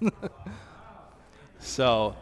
so, 1.60 2.16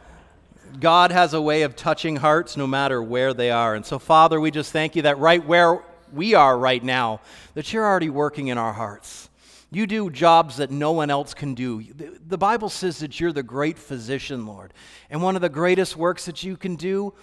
God 0.79 1.11
has 1.11 1.35
a 1.35 1.41
way 1.41 1.63
of 1.63 1.75
touching 1.75 2.17
hearts 2.17 2.57
no 2.57 2.67
matter 2.67 3.03
where 3.03 3.35
they 3.35 3.51
are. 3.51 3.75
And 3.75 3.85
so, 3.85 3.99
Father, 3.99 4.41
we 4.41 4.51
just 4.51 4.73
thank 4.73 4.95
you 4.95 5.03
that 5.03 5.19
right 5.19 5.45
where 5.45 5.83
we 6.13 6.35
are 6.35 6.57
right 6.57 6.83
now, 6.83 7.21
that 7.55 7.73
you're 7.73 7.85
already 7.85 8.11
working 8.11 8.49
in 8.49 8.59
our 8.59 8.73
hearts. 8.73 9.29
You 9.73 9.87
do 9.87 10.11
jobs 10.11 10.57
that 10.57 10.71
no 10.71 10.93
one 10.93 11.11
else 11.11 11.33
can 11.33 11.55
do. 11.55 11.83
The 12.27 12.39
Bible 12.39 12.69
says 12.69 12.99
that 12.99 13.21
you're 13.21 13.33
the 13.33 13.43
great 13.43 13.79
physician, 13.79 14.47
Lord. 14.47 14.75
And 15.11 15.23
one 15.23 15.37
of 15.37 15.43
the 15.43 15.49
greatest 15.49 15.97
works 15.97 16.27
that 16.27 16.43
you 16.43 16.57
can 16.57 16.75
do 16.77 17.15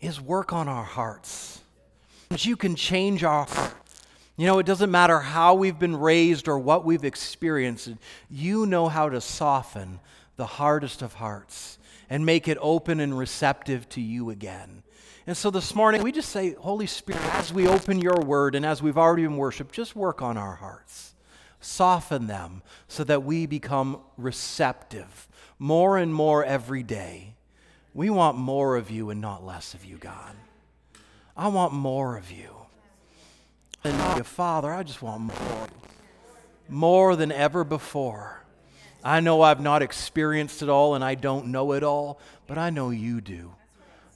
is 0.00 0.20
work 0.20 0.52
on 0.52 0.68
our 0.68 0.84
hearts. 0.84 1.60
That 2.28 2.44
you 2.44 2.56
can 2.56 2.76
change 2.76 3.24
our. 3.24 3.46
You 4.36 4.46
know, 4.46 4.58
it 4.58 4.66
doesn't 4.66 4.90
matter 4.90 5.18
how 5.18 5.54
we've 5.54 5.78
been 5.78 5.96
raised 5.96 6.46
or 6.46 6.58
what 6.58 6.84
we've 6.84 7.04
experienced, 7.04 7.90
you 8.30 8.66
know 8.66 8.88
how 8.88 9.08
to 9.08 9.20
soften 9.20 9.98
the 10.36 10.46
hardest 10.46 11.00
of 11.00 11.14
hearts 11.14 11.78
and 12.10 12.26
make 12.26 12.46
it 12.46 12.58
open 12.60 13.00
and 13.00 13.16
receptive 13.16 13.88
to 13.90 14.00
you 14.02 14.28
again. 14.30 14.82
And 15.26 15.36
so 15.36 15.50
this 15.50 15.74
morning, 15.74 16.02
we 16.02 16.12
just 16.12 16.28
say, 16.28 16.52
Holy 16.54 16.86
Spirit, 16.86 17.24
as 17.34 17.52
we 17.52 17.66
open 17.66 17.98
your 17.98 18.20
word 18.20 18.54
and 18.54 18.64
as 18.64 18.82
we've 18.82 18.98
already 18.98 19.22
been 19.22 19.38
worshiped, 19.38 19.74
just 19.74 19.96
work 19.96 20.22
on 20.22 20.36
our 20.36 20.54
hearts. 20.54 21.14
Soften 21.60 22.26
them 22.26 22.62
so 22.86 23.02
that 23.04 23.24
we 23.24 23.46
become 23.46 24.00
receptive 24.18 25.26
more 25.58 25.96
and 25.96 26.14
more 26.14 26.44
every 26.44 26.82
day. 26.82 27.34
We 27.94 28.10
want 28.10 28.36
more 28.36 28.76
of 28.76 28.90
you 28.90 29.08
and 29.10 29.20
not 29.20 29.44
less 29.44 29.72
of 29.72 29.84
you, 29.84 29.96
God. 29.96 30.36
I 31.36 31.48
want 31.48 31.72
more 31.72 32.16
of 32.16 32.30
you. 32.30 32.55
And 33.86 34.26
Father, 34.26 34.72
I 34.72 34.82
just 34.82 35.02
want 35.02 35.22
more. 35.22 35.68
More 36.68 37.16
than 37.16 37.30
ever 37.30 37.62
before. 37.62 38.42
I 39.04 39.20
know 39.20 39.42
I've 39.42 39.60
not 39.60 39.82
experienced 39.82 40.62
it 40.62 40.68
all 40.68 40.96
and 40.96 41.04
I 41.04 41.14
don't 41.14 41.46
know 41.46 41.72
it 41.72 41.84
all, 41.84 42.18
but 42.48 42.58
I 42.58 42.70
know 42.70 42.90
you 42.90 43.20
do. 43.20 43.52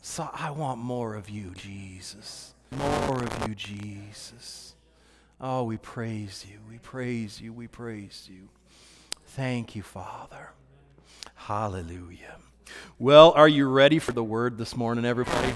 So 0.03 0.29
I 0.33 0.51
want 0.51 0.81
more 0.81 1.15
of 1.15 1.31
you, 1.31 1.53
Jesus. 1.55 2.55
More 2.73 3.23
of 3.23 3.49
you, 3.49 3.55
Jesus. 3.55 4.75
Oh, 5.41 5.65
we 5.65 5.77
praise 5.77 6.45
you. 6.51 6.59
We 6.69 6.79
praise 6.79 7.41
you. 7.41 7.53
We 7.53 7.69
praise 7.69 8.29
you. 8.31 8.49
Thank 9.27 9.77
you, 9.77 9.83
Father. 9.83 10.51
Hallelujah. 11.35 12.37
Well, 12.99 13.33
are 13.33 13.49
you 13.49 13.69
ready 13.69 13.99
for 13.99 14.13
the 14.13 14.25
word 14.25 14.59
this 14.59 14.77
morning, 14.77 15.05
everybody? 15.05 15.55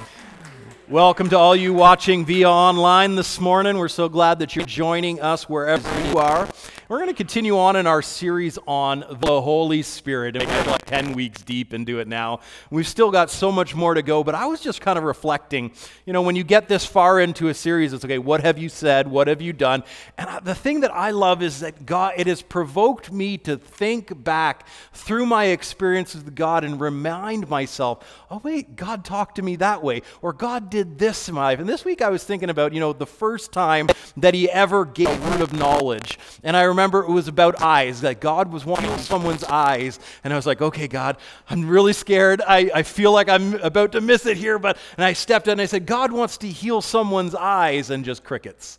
Welcome 0.90 1.30
to 1.30 1.38
all 1.38 1.56
you 1.56 1.72
watching 1.72 2.26
via 2.26 2.46
online 2.46 3.14
this 3.14 3.40
morning. 3.40 3.78
We're 3.78 3.88
so 3.88 4.06
glad 4.06 4.40
that 4.40 4.54
you're 4.54 4.66
joining 4.66 5.18
us 5.18 5.48
wherever 5.48 5.88
you 6.06 6.18
are. 6.18 6.46
We're 6.94 7.00
going 7.00 7.10
to 7.10 7.16
continue 7.16 7.58
on 7.58 7.74
in 7.74 7.88
our 7.88 8.02
series 8.02 8.56
on 8.68 9.00
the 9.10 9.42
Holy 9.42 9.82
Spirit. 9.82 10.36
And 10.36 10.46
we're 10.46 10.70
like 10.70 10.84
10 10.84 11.14
weeks 11.14 11.42
deep 11.42 11.74
into 11.74 11.98
it 11.98 12.06
now. 12.06 12.38
We've 12.70 12.86
still 12.86 13.10
got 13.10 13.30
so 13.30 13.50
much 13.50 13.74
more 13.74 13.94
to 13.94 14.02
go, 14.02 14.22
but 14.22 14.36
I 14.36 14.46
was 14.46 14.60
just 14.60 14.80
kind 14.80 14.96
of 14.96 15.02
reflecting. 15.02 15.72
You 16.06 16.12
know, 16.12 16.22
when 16.22 16.36
you 16.36 16.44
get 16.44 16.68
this 16.68 16.86
far 16.86 17.18
into 17.18 17.48
a 17.48 17.54
series, 17.54 17.92
it's 17.92 18.04
okay, 18.04 18.18
what 18.18 18.42
have 18.42 18.58
you 18.58 18.68
said? 18.68 19.08
What 19.08 19.26
have 19.26 19.42
you 19.42 19.52
done? 19.52 19.82
And 20.16 20.46
the 20.46 20.54
thing 20.54 20.82
that 20.82 20.94
I 20.94 21.10
love 21.10 21.42
is 21.42 21.58
that 21.60 21.84
God, 21.84 22.14
it 22.16 22.28
has 22.28 22.42
provoked 22.42 23.10
me 23.10 23.38
to 23.38 23.56
think 23.56 24.22
back 24.22 24.64
through 24.92 25.26
my 25.26 25.46
experiences 25.46 26.22
with 26.22 26.36
God 26.36 26.62
and 26.62 26.80
remind 26.80 27.48
myself, 27.48 28.24
oh, 28.30 28.40
wait, 28.44 28.76
God 28.76 29.04
talked 29.04 29.34
to 29.34 29.42
me 29.42 29.56
that 29.56 29.82
way, 29.82 30.02
or 30.22 30.32
God 30.32 30.70
did 30.70 30.96
this 31.00 31.28
in 31.28 31.34
my 31.34 31.42
life. 31.42 31.58
And 31.58 31.68
this 31.68 31.84
week 31.84 32.02
I 32.02 32.10
was 32.10 32.22
thinking 32.22 32.50
about, 32.50 32.72
you 32.72 32.78
know, 32.78 32.92
the 32.92 33.04
first 33.04 33.50
time 33.50 33.88
that 34.16 34.32
He 34.32 34.48
ever 34.48 34.84
gave 34.84 35.08
a 35.08 35.30
word 35.30 35.40
of 35.40 35.52
knowledge. 35.52 36.20
And 36.44 36.56
I 36.56 36.62
remember 36.62 36.83
it 36.92 37.10
was 37.10 37.28
about 37.28 37.62
eyes, 37.62 38.02
that 38.02 38.20
God 38.20 38.52
was 38.52 38.64
wanting 38.64 38.96
someone's 38.98 39.44
eyes. 39.44 39.98
And 40.22 40.32
I 40.32 40.36
was 40.36 40.46
like, 40.46 40.60
okay, 40.60 40.88
God, 40.88 41.16
I'm 41.48 41.68
really 41.68 41.92
scared. 41.92 42.42
I, 42.46 42.70
I 42.74 42.82
feel 42.82 43.12
like 43.12 43.28
I'm 43.28 43.54
about 43.54 43.92
to 43.92 44.00
miss 44.00 44.26
it 44.26 44.36
here. 44.36 44.58
But, 44.58 44.76
and 44.96 45.04
I 45.04 45.12
stepped 45.14 45.48
in 45.48 45.52
and 45.52 45.60
I 45.60 45.66
said, 45.66 45.86
God 45.86 46.12
wants 46.12 46.38
to 46.38 46.48
heal 46.48 46.82
someone's 46.82 47.34
eyes, 47.34 47.90
and 47.90 48.04
just 48.04 48.24
crickets. 48.24 48.78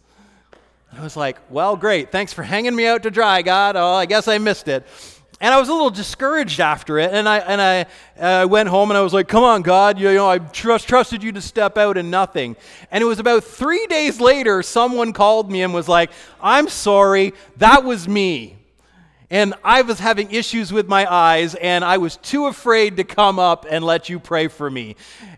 I 0.93 1.01
was 1.01 1.17
like, 1.17 1.37
well, 1.49 1.75
great. 1.75 2.11
Thanks 2.11 2.31
for 2.31 2.43
hanging 2.43 2.75
me 2.75 2.85
out 2.85 3.03
to 3.03 3.11
dry, 3.11 3.41
God. 3.41 3.75
Oh, 3.75 3.93
I 3.93 4.05
guess 4.05 4.27
I 4.27 4.37
missed 4.37 4.67
it. 4.67 4.85
And 5.45 5.53
I 5.53 5.59
was 5.59 5.69
a 5.69 5.73
little 5.73 5.91
discouraged 5.91 6.59
after 6.59 6.97
it. 6.97 7.11
And 7.13 7.29
I, 7.29 7.37
and 7.37 7.61
I 7.61 7.85
uh, 8.19 8.47
went 8.47 8.67
home 8.67 8.89
and 8.89 8.97
I 8.97 9.01
was 9.01 9.13
like, 9.13 9.27
come 9.27 9.43
on, 9.43 9.61
God, 9.61 9.99
you, 9.99 10.09
you 10.09 10.15
know, 10.15 10.27
I 10.27 10.39
trust, 10.39 10.87
trusted 10.87 11.21
you 11.21 11.31
to 11.33 11.41
step 11.41 11.77
out 11.77 11.97
and 11.97 12.09
nothing. 12.09 12.55
And 12.89 13.03
it 13.03 13.05
was 13.05 13.19
about 13.19 13.43
three 13.43 13.85
days 13.85 14.19
later, 14.19 14.63
someone 14.63 15.13
called 15.13 15.51
me 15.51 15.61
and 15.61 15.71
was 15.71 15.87
like, 15.87 16.09
I'm 16.41 16.67
sorry, 16.67 17.35
that 17.57 17.83
was 17.83 18.07
me. 18.07 18.57
And 19.29 19.53
I 19.63 19.83
was 19.83 19.99
having 19.99 20.31
issues 20.31 20.73
with 20.73 20.87
my 20.87 21.11
eyes, 21.11 21.55
and 21.55 21.83
I 21.83 21.97
was 21.97 22.17
too 22.17 22.45
afraid 22.47 22.97
to 22.97 23.03
come 23.03 23.37
up 23.37 23.65
and 23.69 23.83
let 23.83 24.07
you 24.07 24.19
pray 24.19 24.47
for 24.47 24.69
me. 24.69 24.95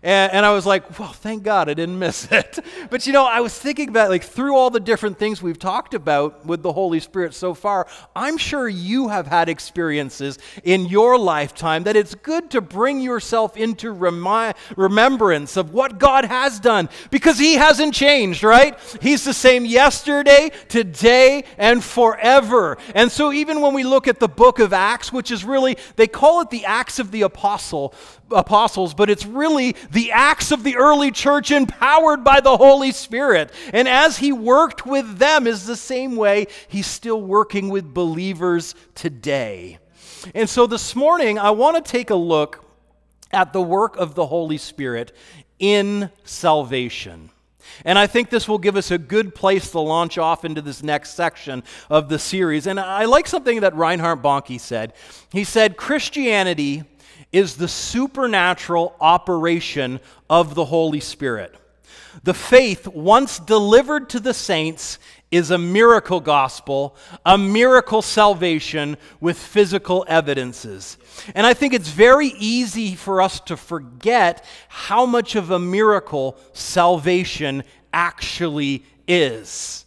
And, 0.08 0.32
and, 0.32 0.46
I 0.46 0.52
was 0.52 0.64
like, 0.64 0.98
well, 0.98 1.12
thank 1.12 1.42
God 1.42 1.68
I 1.68 1.74
didn't 1.74 1.98
miss 1.98 2.26
it. 2.32 2.58
But 2.88 3.06
you 3.06 3.12
know, 3.12 3.26
I 3.26 3.40
was 3.40 3.56
thinking 3.58 3.90
about 3.90 4.08
like 4.08 4.24
through 4.24 4.56
all 4.56 4.70
the 4.70 4.80
different 4.80 5.18
things 5.18 5.42
we've 5.42 5.58
talked 5.58 5.92
about 5.92 6.46
with 6.46 6.62
the 6.62 6.72
Holy 6.72 6.98
Spirit 6.98 7.34
so 7.34 7.52
far, 7.52 7.86
I'm 8.16 8.38
sure 8.38 8.66
you 8.66 9.08
have 9.08 9.26
had 9.26 9.50
experiences 9.50 10.38
in 10.64 10.86
your 10.86 11.18
lifetime 11.18 11.82
that 11.82 11.94
it's 11.94 12.14
good 12.14 12.48
to 12.52 12.62
bring 12.62 13.02
yourself 13.02 13.54
into 13.58 13.92
remi- 13.92 14.54
remembrance 14.76 15.58
of 15.58 15.74
what 15.74 15.98
God 15.98 16.24
has 16.24 16.58
done 16.58 16.88
because 17.10 17.38
He 17.38 17.56
hasn't 17.56 17.92
changed, 17.92 18.42
right? 18.42 18.78
He's 19.02 19.24
the 19.24 19.34
same 19.34 19.66
yesterday, 19.66 20.52
today, 20.68 21.44
and 21.58 21.84
forever. 21.84 22.78
And 22.94 23.12
so 23.12 23.30
even 23.30 23.60
when 23.60 23.74
we 23.74 23.84
look 23.84 24.08
at 24.08 24.20
the 24.20 24.28
book 24.28 24.58
of 24.58 24.72
Acts, 24.72 25.12
which 25.12 25.30
is 25.30 25.44
really, 25.44 25.76
they 25.96 26.06
call 26.06 26.40
it 26.40 26.48
the 26.48 26.64
Acts 26.64 26.98
of 26.98 27.10
the 27.10 27.20
Apostle, 27.20 27.92
apostles, 28.30 28.94
but 28.94 29.10
it's 29.10 29.26
really 29.26 29.74
the 29.90 30.12
acts 30.12 30.50
of 30.50 30.64
the 30.64 30.76
early 30.76 31.10
church 31.10 31.50
empowered 31.50 32.24
by 32.24 32.40
the 32.40 32.56
Holy 32.56 32.92
Spirit. 32.92 33.52
And 33.72 33.88
as 33.88 34.18
he 34.18 34.32
worked 34.32 34.86
with 34.86 35.18
them 35.18 35.46
is 35.46 35.66
the 35.66 35.76
same 35.76 36.16
way 36.16 36.46
he's 36.68 36.86
still 36.86 37.20
working 37.20 37.68
with 37.68 37.94
believers 37.94 38.74
today. 38.94 39.78
And 40.34 40.48
so 40.48 40.66
this 40.66 40.96
morning, 40.96 41.38
I 41.38 41.50
want 41.50 41.82
to 41.82 41.90
take 41.90 42.10
a 42.10 42.14
look 42.14 42.64
at 43.32 43.52
the 43.52 43.62
work 43.62 43.96
of 43.96 44.14
the 44.14 44.26
Holy 44.26 44.58
Spirit 44.58 45.14
in 45.58 46.10
salvation. 46.24 47.30
And 47.84 47.98
I 47.98 48.06
think 48.06 48.30
this 48.30 48.48
will 48.48 48.58
give 48.58 48.76
us 48.76 48.90
a 48.90 48.98
good 48.98 49.34
place 49.34 49.70
to 49.72 49.80
launch 49.80 50.18
off 50.18 50.44
into 50.44 50.62
this 50.62 50.82
next 50.82 51.10
section 51.10 51.62
of 51.90 52.08
the 52.08 52.18
series. 52.18 52.66
And 52.66 52.80
I 52.80 53.04
like 53.04 53.26
something 53.26 53.60
that 53.60 53.76
Reinhard 53.76 54.22
Bonnke 54.22 54.58
said. 54.58 54.94
He 55.30 55.44
said, 55.44 55.76
Christianity 55.76 56.84
is 57.32 57.56
the 57.56 57.68
supernatural 57.68 58.94
operation 59.00 60.00
of 60.30 60.54
the 60.54 60.64
Holy 60.64 61.00
Spirit. 61.00 61.54
The 62.24 62.34
faith, 62.34 62.86
once 62.88 63.38
delivered 63.38 64.08
to 64.10 64.20
the 64.20 64.34
saints, 64.34 64.98
is 65.30 65.50
a 65.50 65.58
miracle 65.58 66.20
gospel, 66.20 66.96
a 67.24 67.36
miracle 67.36 68.00
salvation 68.00 68.96
with 69.20 69.38
physical 69.38 70.04
evidences. 70.08 70.96
And 71.34 71.46
I 71.46 71.52
think 71.54 71.74
it's 71.74 71.90
very 71.90 72.28
easy 72.38 72.94
for 72.94 73.20
us 73.20 73.40
to 73.40 73.56
forget 73.56 74.44
how 74.68 75.04
much 75.04 75.36
of 75.36 75.50
a 75.50 75.58
miracle 75.58 76.36
salvation 76.54 77.62
actually 77.92 78.84
is 79.06 79.84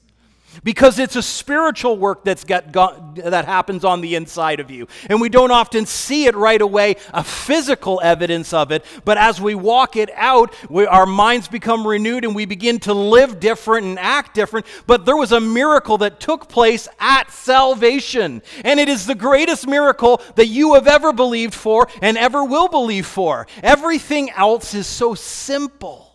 because 0.63 0.99
it's 0.99 1.15
a 1.15 1.21
spiritual 1.21 1.97
work 1.97 2.23
that's 2.23 2.43
got, 2.43 2.71
got, 2.71 3.15
that 3.15 3.45
happens 3.45 3.83
on 3.83 4.01
the 4.01 4.15
inside 4.15 4.59
of 4.59 4.69
you. 4.71 4.87
And 5.09 5.21
we 5.21 5.29
don't 5.29 5.51
often 5.51 5.85
see 5.85 6.25
it 6.25 6.35
right 6.35 6.61
away 6.61 6.95
a 7.13 7.23
physical 7.23 7.99
evidence 8.03 8.53
of 8.53 8.71
it 8.71 8.85
but 9.05 9.17
as 9.17 9.39
we 9.39 9.55
walk 9.55 9.95
it 9.95 10.09
out 10.15 10.53
we, 10.69 10.85
our 10.85 11.05
minds 11.05 11.47
become 11.47 11.85
renewed 11.85 12.23
and 12.23 12.35
we 12.35 12.45
begin 12.45 12.79
to 12.79 12.93
live 12.93 13.39
different 13.39 13.87
and 13.87 13.99
act 13.99 14.33
different. 14.33 14.65
But 14.87 15.05
there 15.05 15.17
was 15.17 15.31
a 15.31 15.39
miracle 15.39 15.97
that 15.99 16.19
took 16.19 16.49
place 16.49 16.87
at 16.99 17.31
salvation. 17.31 18.41
And 18.63 18.79
it 18.79 18.89
is 18.89 19.05
the 19.05 19.15
greatest 19.15 19.67
miracle 19.67 20.21
that 20.35 20.47
you 20.47 20.73
have 20.75 20.87
ever 20.87 21.13
believed 21.13 21.53
for 21.53 21.87
and 22.01 22.17
ever 22.17 22.43
will 22.43 22.67
believe 22.67 23.05
for. 23.05 23.47
Everything 23.63 24.29
else 24.31 24.73
is 24.73 24.87
so 24.87 25.15
simple 25.15 26.10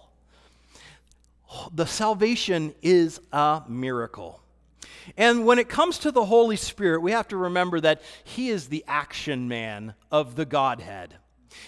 the 1.75 1.87
salvation 1.87 2.75
is 2.83 3.21
a 3.33 3.63
miracle. 3.69 4.41
And 5.17 5.47
when 5.47 5.59
it 5.59 5.69
comes 5.69 5.99
to 6.01 6.11
the 6.11 6.25
Holy 6.25 6.57
Spirit, 6.57 7.01
we 7.01 7.13
have 7.13 7.29
to 7.29 7.37
remember 7.37 7.81
that 7.81 8.03
He 8.25 8.49
is 8.49 8.69
the 8.69 8.85
action 8.89 9.49
man 9.49 9.95
of 10.11 10.37
the 10.37 10.45
Godhead. 10.45 11.15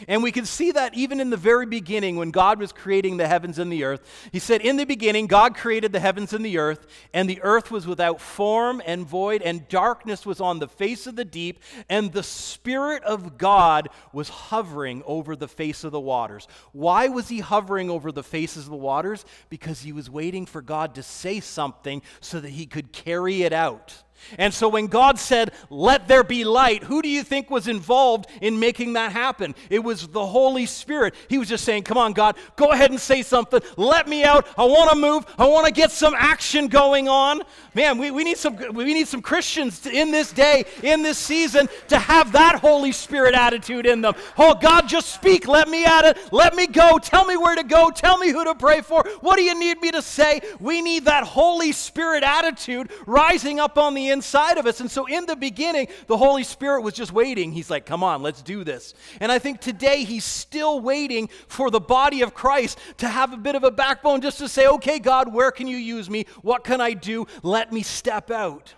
And 0.06 0.23
we 0.23 0.32
can 0.32 0.44
see 0.44 0.73
that 0.73 0.94
even 0.94 1.20
in 1.20 1.31
the 1.31 1.37
very 1.37 1.67
beginning 1.67 2.17
when 2.17 2.31
God 2.31 2.58
was 2.58 2.73
creating 2.73 3.17
the 3.17 3.29
heavens 3.29 3.58
and 3.58 3.73
the 3.73 3.85
earth. 3.85 4.29
He 4.32 4.38
said, 4.38 4.61
In 4.61 4.76
the 4.76 4.85
beginning, 4.85 5.26
God 5.26 5.56
created 5.56 5.93
the 5.93 6.00
heavens 6.00 6.32
and 6.32 6.44
the 6.44 6.58
earth, 6.58 6.87
and 7.12 7.29
the 7.29 7.40
earth 7.43 7.70
was 7.70 7.87
without 7.87 8.20
form 8.20 8.82
and 8.87 9.06
void, 9.06 9.43
and 9.43 9.69
darkness 9.69 10.25
was 10.25 10.40
on 10.40 10.58
the 10.58 10.69
face 10.69 11.06
of 11.06 11.17
the 11.17 11.25
deep, 11.25 11.62
and 11.88 12.12
the 12.12 12.23
Spirit 12.23 13.02
of 13.05 13.38
God 13.38 13.88
was 14.12 14.29
hovering 14.29 15.02
over 15.06 15.35
the 15.35 15.49
face 15.49 15.85
of 15.85 15.93
the 15.93 16.00
waters. 16.00 16.46
Why 16.73 17.08
was 17.08 17.29
he 17.29 17.40
hovering 17.40 17.90
over 17.90 18.12
the 18.12 18.23
faces 18.23 18.64
of 18.64 18.70
the 18.70 18.76
waters? 18.76 19.25
Because 19.49 19.81
he 19.81 19.93
was 19.93 20.11
waiting 20.11 20.46
for 20.46 20.62
God 20.62 20.94
to 20.94 21.02
say 21.02 21.40
something 21.40 22.02
so 22.20 22.40
that 22.40 22.50
he 22.50 22.67
could 22.67 22.93
carry 22.93 23.43
it 23.43 23.52
out. 23.52 24.02
And 24.36 24.52
so 24.52 24.68
when 24.68 24.86
God 24.86 25.18
said, 25.18 25.52
Let 25.70 26.08
there 26.08 26.24
be 26.24 26.44
light, 26.44 26.82
who 26.82 27.00
do 27.00 27.08
you 27.08 27.22
think 27.22 27.50
was 27.50 27.68
involved 27.68 28.26
in 28.40 28.58
making 28.58 28.94
that 28.94 29.12
happen? 29.12 29.54
It 29.70 29.80
was 29.80 30.08
the 30.08 30.26
Holy 30.26 30.66
Spirit. 30.66 31.14
He 31.28 31.38
was 31.38 31.48
just 31.48 31.64
saying, 31.64 31.84
Come 31.84 31.96
on, 31.96 32.12
God, 32.12 32.36
go 32.56 32.72
ahead 32.72 32.90
and 32.90 33.00
say 33.00 33.22
something. 33.22 33.60
Let 33.76 34.08
me 34.08 34.24
out. 34.24 34.46
I 34.58 34.64
want 34.64 34.90
to 34.90 34.96
move. 34.96 35.24
I 35.38 35.46
want 35.46 35.66
to 35.66 35.72
get 35.72 35.90
some 35.90 36.14
action 36.16 36.68
going 36.68 37.08
on. 37.08 37.42
Man, 37.74 37.98
we, 37.98 38.10
we, 38.10 38.24
need 38.24 38.38
some, 38.38 38.56
we 38.74 38.92
need 38.92 39.08
some 39.08 39.22
Christians 39.22 39.80
to, 39.80 39.90
in 39.90 40.10
this 40.10 40.32
day, 40.32 40.64
in 40.82 41.02
this 41.02 41.18
season, 41.18 41.68
to 41.88 41.98
have 41.98 42.32
that 42.32 42.58
Holy 42.60 42.92
Spirit 42.92 43.34
attitude 43.34 43.86
in 43.86 44.00
them. 44.00 44.14
Oh, 44.36 44.54
God, 44.54 44.88
just 44.88 45.14
speak. 45.14 45.46
Let 45.46 45.68
me 45.68 45.84
at 45.84 46.04
it. 46.04 46.32
Let 46.32 46.54
me 46.54 46.66
go. 46.66 46.98
Tell 46.98 47.24
me 47.24 47.36
where 47.36 47.56
to 47.56 47.64
go. 47.64 47.90
Tell 47.90 48.18
me 48.18 48.30
who 48.30 48.44
to 48.44 48.54
pray 48.54 48.80
for. 48.80 49.04
What 49.20 49.36
do 49.36 49.42
you 49.42 49.58
need 49.58 49.80
me 49.80 49.90
to 49.92 50.02
say? 50.02 50.40
We 50.60 50.82
need 50.82 51.04
that 51.04 51.24
Holy 51.24 51.72
Spirit 51.72 52.24
attitude 52.24 52.90
rising 53.06 53.60
up 53.60 53.78
on 53.78 53.94
the 53.94 54.07
inside 54.10 54.58
of 54.58 54.66
us. 54.66 54.81
And 54.81 54.90
so 54.90 55.06
in 55.06 55.26
the 55.26 55.37
beginning, 55.37 55.88
the 56.06 56.16
Holy 56.16 56.44
Spirit 56.44 56.82
was 56.82 56.94
just 56.94 57.12
waiting. 57.12 57.52
He's 57.52 57.70
like, 57.70 57.87
come 57.87 58.02
on, 58.02 58.22
let's 58.22 58.43
do 58.43 58.64
this. 58.64 58.94
And 59.20 59.31
I 59.31 59.38
think 59.38 59.60
today 59.60 60.05
he's 60.05 60.25
still 60.25 60.81
waiting 60.81 61.28
for 61.49 61.70
the 61.70 61.81
body 61.81 62.22
of 62.22 62.34
Christ 62.34 62.78
to 62.99 63.08
have 63.08 63.32
a 63.32 63.37
bit 63.37 63.55
of 63.55 63.64
a 63.64 63.70
backbone 63.70 64.20
just 64.20 64.38
to 64.38 64.49
say, 64.49 64.66
okay, 64.66 64.99
God, 64.99 65.32
where 65.32 65.50
can 65.50 65.66
you 65.66 65.76
use 65.76 66.08
me? 66.08 66.26
What 66.43 66.64
can 66.64 66.81
I 66.81 66.93
do? 66.93 67.26
Let 67.43 67.72
me 67.72 67.82
step 67.82 68.31
out. 68.31 68.75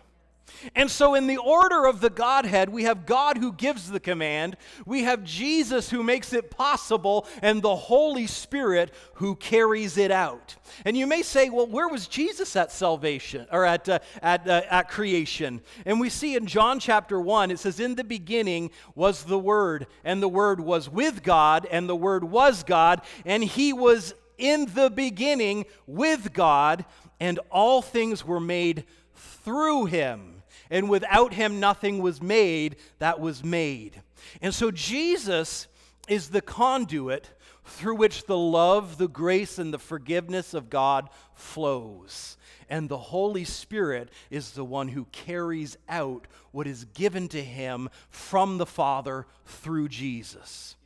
And 0.75 0.91
so, 0.91 1.15
in 1.15 1.27
the 1.27 1.39
order 1.39 1.87
of 1.87 2.01
the 2.01 2.11
Godhead, 2.11 2.69
we 2.69 2.85
have 2.85 3.07
God 3.07 3.39
who 3.39 3.53
gives 3.53 3.91
the 3.91 4.01
command, 4.01 4.57
we 4.87 5.03
have 5.05 5.25
Jesus 5.25 5.91
who 5.91 6.03
makes 6.03 6.33
it 6.33 6.51
possible, 6.51 7.27
and 7.43 7.63
the 7.63 7.77
Holy 7.77 8.27
Spirit 8.27 8.93
who 9.15 9.37
carries 9.37 9.97
it 9.97 10.11
out. 10.11 10.57
And 10.85 10.97
you 10.97 11.07
may 11.07 11.23
say, 11.23 11.51
well, 11.51 11.67
where 11.67 11.89
was 11.89 12.07
Jesus 12.07 12.57
at 12.57 12.73
salvation 12.73 13.47
or 13.51 13.65
at, 13.65 13.89
uh, 13.89 13.99
at, 14.23 14.47
uh, 14.49 14.63
at 14.71 14.89
creation? 14.89 15.61
And 15.85 16.01
we 16.01 16.11
see 16.11 16.37
in 16.37 16.47
John 16.47 16.81
chapter 16.81 17.21
1, 17.21 17.51
it 17.51 17.59
says, 17.59 17.81
In 17.81 17.95
the 17.95 18.05
beginning 18.05 18.71
was 18.95 19.25
the 19.25 19.39
Word, 19.39 19.87
and 20.05 20.23
the 20.23 20.29
Word 20.29 20.61
was 20.61 20.89
with 20.89 21.23
God, 21.23 21.67
and 21.71 21.89
the 21.89 21.97
Word 21.97 22.25
was 22.25 22.63
God, 22.63 23.03
and 23.25 23.43
He 23.43 23.73
was 23.73 24.15
in 24.39 24.67
the 24.75 24.91
beginning 24.91 25.67
with 25.87 26.33
God, 26.33 26.85
and 27.21 27.39
all 27.51 27.83
things 27.83 28.25
were 28.25 28.41
made 28.41 28.85
through 29.15 29.87
Him 29.87 30.40
and 30.71 30.89
without 30.89 31.35
him 31.35 31.61
nothing 31.61 32.01
was 32.01 32.23
made 32.23 32.77
that 32.99 33.21
was 33.21 33.45
made. 33.45 34.03
And 34.41 34.55
so 34.55 34.71
Jesus 34.71 35.67
is 36.09 36.29
the 36.29 36.41
conduit 36.41 37.31
through 37.65 37.97
which 37.97 38.27
the 38.27 38.37
love, 38.37 38.99
the 38.99 39.09
grace, 39.09 39.59
and 39.59 39.73
the 39.73 39.79
forgiveness 39.79 40.55
of 40.55 40.71
God 40.71 41.09
flows. 41.35 42.37
And 42.69 42.89
the 42.89 42.99
Holy 42.99 43.45
Spirit 43.45 44.11
is 44.31 44.53
the 44.53 44.65
one 44.65 44.89
who 44.89 45.07
carries 45.07 45.77
out 45.89 46.27
what 46.53 46.67
is 46.67 46.85
given 46.85 47.29
to 47.29 47.43
him 47.43 47.89
from 48.09 48.59
the 48.59 48.67
Father 48.67 49.27
through 49.45 49.89
Jesus. 49.89 50.77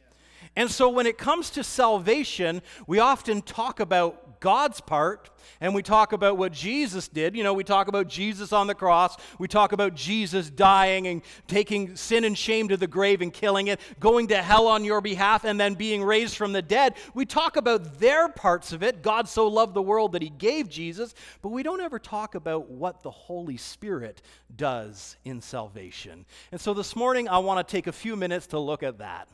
And 0.56 0.70
so 0.70 0.88
when 0.88 1.06
it 1.06 1.18
comes 1.18 1.50
to 1.50 1.64
salvation, 1.64 2.62
we 2.86 2.98
often 2.98 3.42
talk 3.42 3.80
about 3.80 4.24
God's 4.44 4.80
part 4.80 5.30
and 5.60 5.74
we 5.74 5.82
talk 5.82 6.12
about 6.12 6.36
what 6.36 6.52
Jesus 6.52 7.08
did. 7.08 7.34
You 7.34 7.42
know, 7.42 7.54
we 7.54 7.64
talk 7.64 7.88
about 7.88 8.08
Jesus 8.08 8.52
on 8.52 8.66
the 8.66 8.74
cross. 8.74 9.16
We 9.38 9.48
talk 9.48 9.72
about 9.72 9.94
Jesus 9.94 10.50
dying 10.50 11.06
and 11.06 11.22
taking 11.46 11.96
sin 11.96 12.24
and 12.24 12.36
shame 12.36 12.68
to 12.68 12.76
the 12.76 12.86
grave 12.86 13.22
and 13.22 13.32
killing 13.32 13.68
it, 13.68 13.80
going 14.00 14.26
to 14.28 14.42
hell 14.42 14.66
on 14.66 14.84
your 14.84 15.00
behalf, 15.00 15.44
and 15.44 15.58
then 15.58 15.74
being 15.74 16.02
raised 16.02 16.36
from 16.36 16.52
the 16.52 16.60
dead. 16.60 16.94
We 17.14 17.24
talk 17.24 17.56
about 17.56 17.98
their 17.98 18.28
parts 18.28 18.72
of 18.72 18.82
it. 18.82 19.02
God 19.02 19.28
so 19.30 19.48
loved 19.48 19.72
the 19.72 19.82
world 19.82 20.12
that 20.12 20.20
he 20.20 20.30
gave 20.30 20.68
Jesus, 20.68 21.14
but 21.40 21.48
we 21.48 21.62
don't 21.62 21.80
ever 21.80 21.98
talk 21.98 22.34
about 22.34 22.70
what 22.70 23.02
the 23.02 23.10
Holy 23.10 23.56
Spirit 23.56 24.20
does 24.54 25.16
in 25.24 25.40
salvation. 25.40 26.26
And 26.52 26.60
so 26.60 26.74
this 26.74 26.94
morning, 26.94 27.28
I 27.28 27.38
want 27.38 27.66
to 27.66 27.72
take 27.72 27.86
a 27.86 27.92
few 27.92 28.14
minutes 28.14 28.48
to 28.48 28.58
look 28.58 28.82
at 28.82 28.98
that. 28.98 29.28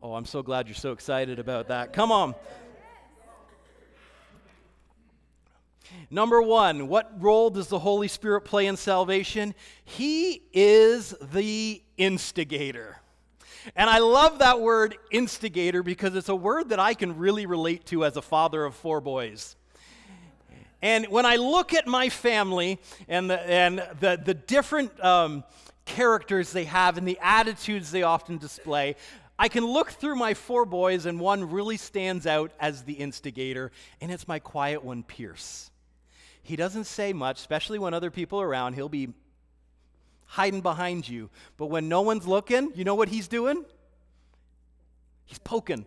Oh, 0.00 0.14
I'm 0.14 0.26
so 0.26 0.42
glad 0.42 0.68
you're 0.68 0.76
so 0.76 0.92
excited 0.92 1.40
about 1.40 1.68
that. 1.68 1.92
Come 1.92 2.12
on. 2.12 2.36
Number 6.08 6.40
one, 6.40 6.86
what 6.86 7.20
role 7.20 7.50
does 7.50 7.66
the 7.66 7.80
Holy 7.80 8.06
Spirit 8.06 8.42
play 8.42 8.66
in 8.66 8.76
salvation? 8.76 9.54
He 9.84 10.42
is 10.52 11.16
the 11.32 11.82
instigator. 11.96 12.98
And 13.74 13.90
I 13.90 13.98
love 13.98 14.38
that 14.38 14.60
word 14.60 14.96
instigator 15.10 15.82
because 15.82 16.14
it's 16.14 16.28
a 16.28 16.36
word 16.36 16.68
that 16.68 16.78
I 16.78 16.94
can 16.94 17.18
really 17.18 17.46
relate 17.46 17.84
to 17.86 18.04
as 18.04 18.16
a 18.16 18.22
father 18.22 18.64
of 18.64 18.76
four 18.76 19.00
boys. 19.00 19.56
And 20.80 21.08
when 21.08 21.26
I 21.26 21.36
look 21.36 21.74
at 21.74 21.88
my 21.88 22.08
family 22.08 22.78
and 23.08 23.28
the, 23.28 23.40
and 23.40 23.78
the, 23.98 24.20
the 24.24 24.34
different 24.34 25.02
um, 25.02 25.42
characters 25.84 26.52
they 26.52 26.64
have 26.64 26.98
and 26.98 27.08
the 27.08 27.18
attitudes 27.20 27.90
they 27.90 28.04
often 28.04 28.38
display, 28.38 28.94
I 29.38 29.48
can 29.48 29.64
look 29.64 29.90
through 29.90 30.16
my 30.16 30.34
four 30.34 30.64
boys, 30.64 31.06
and 31.06 31.20
one 31.20 31.50
really 31.50 31.76
stands 31.76 32.26
out 32.26 32.50
as 32.58 32.82
the 32.82 32.94
instigator, 32.94 33.70
and 34.00 34.10
it's 34.10 34.26
my 34.26 34.38
quiet 34.38 34.82
one, 34.82 35.04
Pierce. 35.04 35.70
He 36.42 36.56
doesn't 36.56 36.84
say 36.84 37.12
much, 37.12 37.38
especially 37.38 37.78
when 37.78 37.94
other 37.94 38.10
people 38.10 38.40
are 38.40 38.48
around. 38.48 38.74
He'll 38.74 38.88
be 38.88 39.10
hiding 40.24 40.60
behind 40.60 41.08
you. 41.08 41.30
But 41.56 41.66
when 41.66 41.88
no 41.88 42.02
one's 42.02 42.26
looking, 42.26 42.72
you 42.74 42.84
know 42.84 42.94
what 42.94 43.08
he's 43.08 43.28
doing? 43.28 43.64
He's 45.24 45.38
poking. 45.38 45.86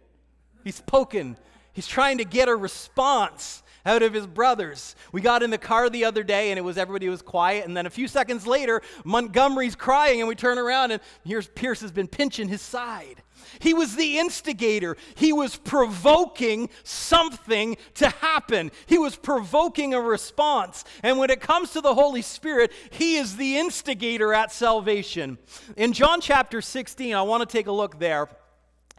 He's 0.64 0.82
poking. 0.82 1.36
He's 1.74 1.88
trying 1.88 2.20
to 2.20 2.26
get 2.26 2.48
a 2.48 2.56
response 2.56 3.64
out 3.86 4.04
of 4.04 4.14
his 4.14 4.28
brothers. 4.28 4.96
We 5.12 5.22
got 5.22 5.44
in 5.44 5.50
the 5.50 5.58
car 5.58 5.90
the 5.90 6.06
other 6.06 6.24
day 6.24 6.52
and 6.52 6.58
it 6.58 6.62
was 6.62 6.78
everybody 6.78 7.10
was 7.10 7.22
quiet. 7.22 7.66
And 7.66 7.76
then 7.76 7.86
a 7.86 7.90
few 7.90 8.08
seconds 8.08 8.46
later, 8.46 8.82
Montgomery's 9.04 9.76
crying 9.76 10.20
and 10.20 10.28
we 10.28 10.36
turn 10.36 10.58
around 10.58 10.92
and 10.92 11.02
here's 11.24 11.48
Pierce 11.48 11.82
has 11.82 11.92
been 11.92 12.08
pinching 12.08 12.48
his 12.48 12.62
side. 12.62 13.24
He 13.60 13.74
was 13.74 13.96
the 13.96 14.20
instigator. 14.20 14.98
He 15.16 15.34
was 15.34 15.56
provoking 15.56 16.70
something 16.84 17.78
to 17.96 18.10
happen. 18.10 18.72
He 18.86 18.98
was 18.98 19.16
provoking 19.16 19.94
a 19.94 20.02
response. 20.02 20.84
And 21.04 21.18
when 21.18 21.30
it 21.30 21.42
comes 21.42 21.72
to 21.72 21.82
the 21.82 21.96
Holy 21.96 22.22
Spirit, 22.22 22.72
He 22.92 23.18
is 23.18 23.38
the 23.38 23.58
instigator 23.58 24.34
at 24.34 24.52
salvation. 24.52 25.38
In 25.76 25.94
John 25.94 26.22
chapter 26.22 26.62
16, 26.62 27.14
I 27.14 27.22
want 27.24 27.48
to 27.48 27.52
take 27.52 27.68
a 27.68 27.72
look 27.72 28.00
there. 28.00 28.30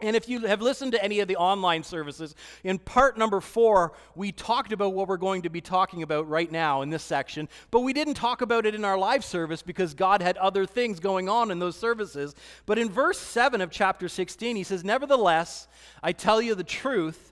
And 0.03 0.17
if 0.17 0.27
you 0.27 0.41
have 0.41 0.61
listened 0.61 0.91
to 0.91 1.01
any 1.01 1.21
of 1.21 1.29
the 1.29 1.37
online 1.37 1.81
services, 1.81 2.35
in 2.65 2.77
part 2.77 3.17
number 3.17 3.39
four, 3.39 3.93
we 4.15 4.33
talked 4.33 4.73
about 4.73 4.93
what 4.93 5.07
we're 5.07 5.15
going 5.15 5.43
to 5.43 5.49
be 5.49 5.61
talking 5.61 6.03
about 6.03 6.27
right 6.27 6.51
now 6.51 6.81
in 6.81 6.89
this 6.89 7.03
section, 7.03 7.47
but 7.71 7.81
we 7.81 7.93
didn't 7.93 8.15
talk 8.15 8.41
about 8.41 8.65
it 8.65 8.75
in 8.75 8.83
our 8.83 8.97
live 8.97 9.23
service 9.23 9.61
because 9.61 9.93
God 9.93 10.21
had 10.21 10.35
other 10.37 10.65
things 10.65 10.99
going 10.99 11.29
on 11.29 11.51
in 11.51 11.59
those 11.59 11.77
services. 11.77 12.35
But 12.65 12.77
in 12.77 12.89
verse 12.89 13.17
7 13.17 13.61
of 13.61 13.71
chapter 13.71 14.09
16, 14.09 14.57
he 14.57 14.63
says, 14.63 14.83
Nevertheless, 14.83 15.69
I 16.03 16.11
tell 16.11 16.41
you 16.41 16.53
the 16.53 16.65
truth, 16.65 17.31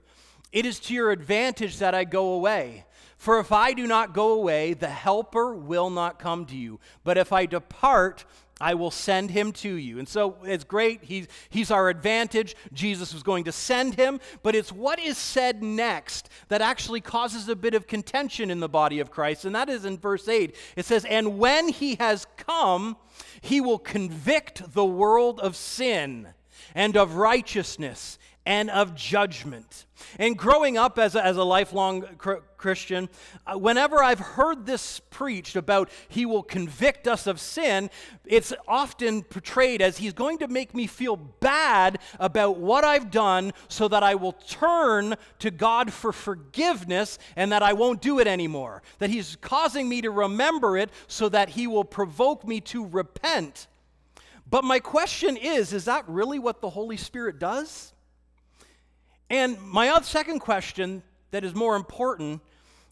it 0.54 0.66
is 0.66 0.80
to 0.82 0.94
your 0.94 1.12
advantage 1.12 1.78
that 1.80 1.94
I 1.94 2.06
go 2.06 2.32
away. 2.32 2.86
For 3.18 3.40
if 3.40 3.52
I 3.52 3.74
do 3.74 3.86
not 3.86 4.14
go 4.14 4.32
away, 4.32 4.74
the 4.76 4.88
Helper 4.88 5.54
will 5.54 5.90
not 5.90 6.20
come 6.20 6.46
to 6.46 6.56
you. 6.56 6.80
But 7.04 7.18
if 7.18 7.34
I 7.34 7.46
depart, 7.46 8.24
I 8.62 8.76
will 8.76 8.92
send 8.92 9.32
him 9.32 9.52
to 9.54 9.74
you. 9.74 10.00
And 10.00 10.08
so 10.08 10.38
it's 10.44 10.64
great. 10.64 11.04
He's, 11.04 11.28
he's 11.50 11.72
our 11.72 11.90
advantage. 11.90 12.56
Jesus 12.74 13.14
was 13.14 13.24
going 13.24 13.46
to 13.46 13.52
send 13.52 13.96
him, 13.96 14.20
but 14.44 14.56
it's 14.56 14.72
what 14.72 15.00
is 15.00 15.18
said 15.18 15.64
next 15.64 16.30
that 16.48 16.62
actually 16.62 17.02
causes 17.02 17.50
a 17.50 17.56
bit 17.56 17.74
of 17.74 17.88
contention 17.88 18.52
in 18.52 18.60
the 18.60 18.70
body 18.70 19.00
of 19.00 19.12
Christ. 19.12 19.46
And 19.46 19.56
that 19.56 19.70
is 19.70 19.86
in 19.86 19.98
verse 19.98 20.28
8. 20.28 20.56
It 20.76 20.86
says, 20.86 21.06
And 21.06 21.40
when 21.40 21.70
he 21.70 21.96
has 21.96 22.28
come, 22.38 22.98
he 23.42 23.60
will 23.60 23.80
convict 23.80 24.74
the 24.74 24.86
world 24.86 25.40
of 25.40 25.56
sin 25.56 26.28
and 26.76 26.96
of 26.96 27.16
righteousness 27.16 28.18
and 28.46 28.70
of 28.70 28.96
judgment. 28.96 29.86
And 30.18 30.36
growing 30.36 30.78
up 30.78 30.98
as 30.98 31.16
a, 31.16 31.24
as 31.24 31.38
a 31.38 31.44
lifelong 31.44 32.06
Christian, 32.58 33.08
uh, 33.46 33.58
whenever 33.58 34.04
I've 34.04 34.20
heard 34.20 34.66
this 34.66 35.00
preached 35.12 35.56
about 35.56 35.90
he 36.10 36.26
will 36.26 36.42
convict 36.42 37.08
us 37.08 37.28
of 37.28 37.40
sin, 37.40 37.92
it's 38.26 38.52
often 38.68 39.22
portrayed 39.22 39.82
as 39.82 39.98
he's 39.98 40.14
going 40.14 40.40
to 40.40 40.48
make 40.48 40.74
me 40.74 40.88
feel 40.88 41.16
bad 41.16 42.00
about 42.20 42.58
what 42.58 42.84
I've 42.84 43.12
done 43.12 43.54
so 43.68 43.88
that 43.88 44.02
I 44.02 44.16
will 44.16 44.34
turn 44.34 45.16
to 45.40 45.52
God 45.52 45.94
for 45.94 46.12
forgiveness 46.12 47.20
and 47.36 47.52
that 47.52 47.62
I 47.62 47.74
won't 47.74 48.02
do 48.02 48.20
it 48.20 48.28
anymore. 48.28 48.82
That 48.98 49.12
he's 49.12 49.36
causing 49.36 49.88
me 49.88 50.02
to 50.02 50.10
remember 50.10 50.78
it 50.78 50.90
so 51.08 51.30
that 51.30 51.50
he 51.50 51.68
will 51.68 51.86
provoke 51.86 52.48
me 52.48 52.60
to 52.62 52.86
repent. 52.88 53.68
But 54.50 54.64
my 54.64 54.80
question 54.80 55.38
is 55.38 55.74
is 55.74 55.86
that 55.86 56.06
really 56.08 56.40
what 56.40 56.60
the 56.60 56.72
Holy 56.72 56.98
Spirit 56.98 57.38
does? 57.38 57.94
And 59.32 59.62
my 59.62 59.98
second 60.02 60.40
question 60.40 61.04
that 61.32 61.46
is 61.46 61.56
more 61.56 61.78
important 61.78 62.42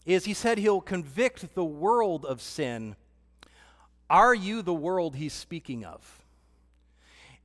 is 0.06 0.24
he 0.24 0.32
said 0.32 0.56
he'll 0.56 0.80
convict 0.80 1.54
the 1.54 1.64
world 1.64 2.24
of 2.24 2.40
sin. 2.40 2.96
Are 4.08 4.34
you 4.34 4.62
the 4.62 4.72
world 4.72 5.16
he's 5.16 5.34
speaking 5.34 5.84
of? 5.84 6.19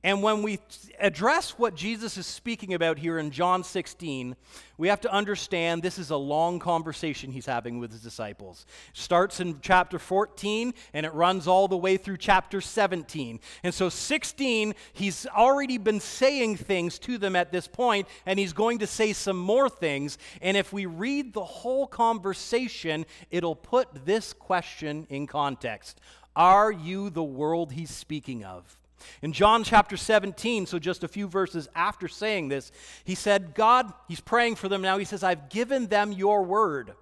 And 0.04 0.22
when 0.22 0.42
we 0.42 0.60
address 1.00 1.58
what 1.58 1.74
Jesus 1.74 2.16
is 2.16 2.26
speaking 2.26 2.74
about 2.74 2.98
here 2.98 3.18
in 3.18 3.30
John 3.32 3.64
16, 3.64 4.36
we 4.78 4.88
have 4.88 5.00
to 5.00 5.12
understand 5.12 5.82
this 5.82 5.98
is 5.98 6.10
a 6.10 6.16
long 6.16 6.58
conversation 6.58 7.32
he's 7.32 7.46
having 7.46 7.80
with 7.80 7.90
his 7.90 8.02
disciples. 8.02 8.66
It 8.90 8.96
starts 8.98 9.40
in 9.40 9.60
chapter 9.62 9.98
14 9.98 10.74
and 10.92 11.06
it 11.06 11.12
runs 11.12 11.48
all 11.48 11.66
the 11.66 11.76
way 11.76 11.96
through 11.96 12.18
chapter 12.18 12.60
17. 12.60 13.40
And 13.64 13.74
so 13.74 13.88
16, 13.88 14.74
he's 14.92 15.26
already 15.26 15.78
been 15.78 16.00
saying 16.00 16.58
things 16.58 16.98
to 17.00 17.18
them 17.18 17.34
at 17.34 17.50
this 17.50 17.66
point, 17.66 18.06
and 18.26 18.38
he's 18.38 18.52
going 18.52 18.78
to 18.80 18.86
say 18.86 19.12
some 19.12 19.38
more 19.38 19.68
things. 19.68 20.18
And 20.40 20.56
if 20.56 20.72
we 20.72 20.86
read 20.86 21.32
the 21.32 21.44
whole 21.44 21.86
conversation, 21.86 23.06
it'll 23.30 23.56
put 23.56 24.06
this 24.06 24.32
question 24.32 25.06
in 25.10 25.26
context 25.26 26.00
Are 26.36 26.70
you 26.70 27.10
the 27.10 27.24
world 27.24 27.72
he's 27.72 27.90
speaking 27.90 28.44
of? 28.44 28.76
In 29.22 29.32
John 29.32 29.64
chapter 29.64 29.96
17, 29.96 30.66
so 30.66 30.78
just 30.78 31.04
a 31.04 31.08
few 31.08 31.28
verses 31.28 31.68
after 31.74 32.08
saying 32.08 32.48
this, 32.48 32.72
he 33.04 33.14
said, 33.14 33.54
God, 33.54 33.92
he's 34.08 34.20
praying 34.20 34.56
for 34.56 34.68
them 34.68 34.82
now. 34.82 34.98
He 34.98 35.04
says, 35.04 35.22
I've 35.22 35.48
given 35.48 35.86
them 35.86 36.12
your 36.12 36.42
word, 36.42 36.92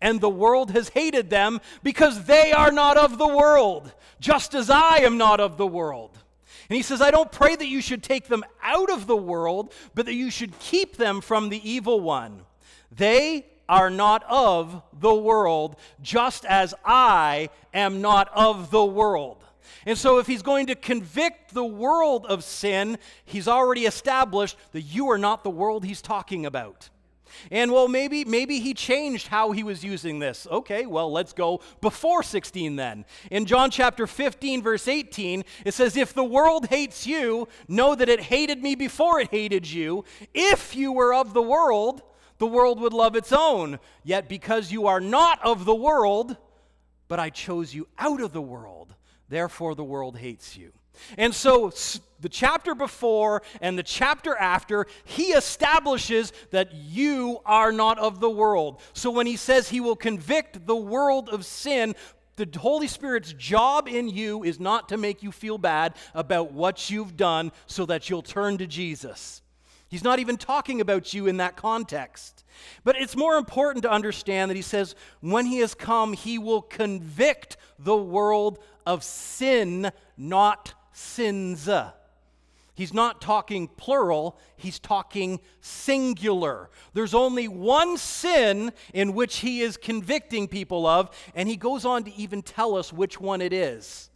and 0.00 0.20
the 0.20 0.30
world 0.30 0.70
has 0.70 0.88
hated 0.90 1.30
them 1.30 1.60
because 1.82 2.24
they 2.24 2.52
are 2.52 2.72
not 2.72 2.96
of 2.96 3.18
the 3.18 3.28
world, 3.28 3.92
just 4.20 4.54
as 4.54 4.70
I 4.70 4.98
am 4.98 5.18
not 5.18 5.40
of 5.40 5.56
the 5.56 5.66
world. 5.66 6.18
And 6.68 6.76
he 6.76 6.82
says, 6.82 7.02
I 7.02 7.10
don't 7.10 7.30
pray 7.30 7.54
that 7.54 7.66
you 7.66 7.82
should 7.82 8.02
take 8.02 8.28
them 8.28 8.44
out 8.62 8.90
of 8.90 9.06
the 9.06 9.16
world, 9.16 9.72
but 9.94 10.06
that 10.06 10.14
you 10.14 10.30
should 10.30 10.58
keep 10.58 10.96
them 10.96 11.20
from 11.20 11.50
the 11.50 11.68
evil 11.68 12.00
one. 12.00 12.42
They 12.90 13.46
are 13.68 13.90
not 13.90 14.24
of 14.28 14.82
the 14.98 15.14
world, 15.14 15.76
just 16.02 16.44
as 16.44 16.74
I 16.84 17.50
am 17.72 18.00
not 18.00 18.30
of 18.34 18.70
the 18.70 18.84
world. 18.84 19.43
And 19.86 19.96
so, 19.96 20.18
if 20.18 20.26
he's 20.26 20.42
going 20.42 20.66
to 20.66 20.74
convict 20.74 21.54
the 21.54 21.64
world 21.64 22.26
of 22.26 22.44
sin, 22.44 22.98
he's 23.24 23.48
already 23.48 23.86
established 23.86 24.56
that 24.72 24.82
you 24.82 25.10
are 25.10 25.18
not 25.18 25.44
the 25.44 25.50
world 25.50 25.84
he's 25.84 26.02
talking 26.02 26.46
about. 26.46 26.90
And 27.50 27.72
well, 27.72 27.88
maybe 27.88 28.24
maybe 28.24 28.60
he 28.60 28.74
changed 28.74 29.28
how 29.28 29.52
he 29.52 29.62
was 29.62 29.84
using 29.84 30.18
this. 30.18 30.46
Okay, 30.50 30.86
well, 30.86 31.10
let's 31.10 31.32
go 31.32 31.60
before 31.80 32.22
16 32.22 32.76
then. 32.76 33.04
In 33.30 33.46
John 33.46 33.70
chapter 33.70 34.06
15 34.06 34.62
verse 34.62 34.88
18, 34.88 35.44
it 35.64 35.74
says 35.74 35.96
if 35.96 36.14
the 36.14 36.24
world 36.24 36.66
hates 36.66 37.06
you, 37.06 37.48
know 37.68 37.94
that 37.94 38.08
it 38.08 38.20
hated 38.20 38.62
me 38.62 38.74
before 38.74 39.20
it 39.20 39.30
hated 39.30 39.70
you. 39.70 40.04
If 40.32 40.76
you 40.76 40.92
were 40.92 41.14
of 41.14 41.34
the 41.34 41.42
world, 41.42 42.02
the 42.38 42.46
world 42.46 42.80
would 42.80 42.92
love 42.92 43.16
its 43.16 43.32
own. 43.32 43.78
Yet 44.02 44.28
because 44.28 44.72
you 44.72 44.86
are 44.86 45.00
not 45.00 45.44
of 45.44 45.64
the 45.64 45.74
world, 45.74 46.36
but 47.08 47.18
I 47.18 47.30
chose 47.30 47.74
you 47.74 47.86
out 47.98 48.20
of 48.20 48.32
the 48.32 48.42
world, 48.42 48.93
therefore 49.34 49.74
the 49.74 49.84
world 49.84 50.16
hates 50.16 50.56
you. 50.56 50.72
And 51.18 51.34
so, 51.34 51.72
the 52.20 52.28
chapter 52.28 52.74
before 52.74 53.42
and 53.60 53.76
the 53.76 53.82
chapter 53.82 54.36
after, 54.36 54.86
he 55.04 55.32
establishes 55.32 56.32
that 56.52 56.72
you 56.72 57.40
are 57.44 57.72
not 57.72 57.98
of 57.98 58.20
the 58.20 58.30
world. 58.30 58.80
So, 58.92 59.10
when 59.10 59.26
he 59.26 59.36
says 59.36 59.68
he 59.68 59.80
will 59.80 59.96
convict 59.96 60.66
the 60.66 60.76
world 60.76 61.28
of 61.28 61.44
sin, 61.44 61.94
the 62.36 62.48
Holy 62.58 62.86
Spirit's 62.86 63.32
job 63.32 63.88
in 63.88 64.08
you 64.08 64.42
is 64.42 64.58
not 64.58 64.88
to 64.88 64.96
make 64.96 65.22
you 65.22 65.32
feel 65.32 65.58
bad 65.58 65.94
about 66.14 66.52
what 66.52 66.90
you've 66.90 67.16
done 67.16 67.52
so 67.66 67.86
that 67.86 68.08
you'll 68.08 68.22
turn 68.22 68.58
to 68.58 68.66
Jesus. 68.66 69.42
He's 69.94 70.02
not 70.02 70.18
even 70.18 70.36
talking 70.36 70.80
about 70.80 71.14
you 71.14 71.28
in 71.28 71.36
that 71.36 71.54
context. 71.54 72.42
But 72.82 72.96
it's 72.96 73.14
more 73.14 73.36
important 73.36 73.84
to 73.84 73.90
understand 73.92 74.50
that 74.50 74.56
he 74.56 74.60
says, 74.60 74.96
when 75.20 75.46
he 75.46 75.58
has 75.58 75.72
come, 75.72 76.14
he 76.14 76.36
will 76.36 76.62
convict 76.62 77.56
the 77.78 77.96
world 77.96 78.58
of 78.84 79.04
sin, 79.04 79.92
not 80.16 80.74
sins. 80.92 81.70
He's 82.74 82.92
not 82.92 83.20
talking 83.20 83.68
plural, 83.68 84.36
he's 84.56 84.80
talking 84.80 85.38
singular. 85.60 86.70
There's 86.92 87.14
only 87.14 87.46
one 87.46 87.96
sin 87.96 88.72
in 88.92 89.14
which 89.14 89.36
he 89.36 89.60
is 89.60 89.76
convicting 89.76 90.48
people 90.48 90.88
of, 90.88 91.08
and 91.36 91.48
he 91.48 91.54
goes 91.54 91.84
on 91.84 92.02
to 92.02 92.14
even 92.14 92.42
tell 92.42 92.76
us 92.76 92.92
which 92.92 93.20
one 93.20 93.40
it 93.40 93.52
is 93.52 94.10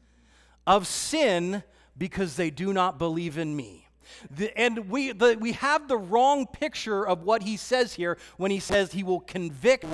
of 0.66 0.88
sin 0.88 1.62
because 1.96 2.34
they 2.34 2.50
do 2.50 2.72
not 2.72 2.98
believe 2.98 3.38
in 3.38 3.54
me. 3.54 3.87
The, 4.30 4.56
and 4.58 4.88
we, 4.90 5.12
the, 5.12 5.36
we 5.38 5.52
have 5.52 5.88
the 5.88 5.96
wrong 5.96 6.46
picture 6.46 7.06
of 7.06 7.22
what 7.22 7.42
he 7.42 7.56
says 7.56 7.94
here 7.94 8.18
when 8.36 8.50
he 8.50 8.60
says 8.60 8.92
he 8.92 9.02
will 9.02 9.20
convict. 9.20 9.84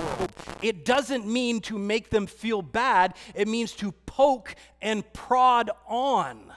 It 0.61 0.85
doesn't 0.85 1.27
mean 1.27 1.61
to 1.61 1.77
make 1.77 2.09
them 2.09 2.27
feel 2.27 2.61
bad, 2.61 3.15
it 3.33 3.47
means 3.47 3.73
to 3.73 3.91
poke 3.91 4.55
and 4.81 5.11
prod 5.13 5.71
on. 5.87 6.53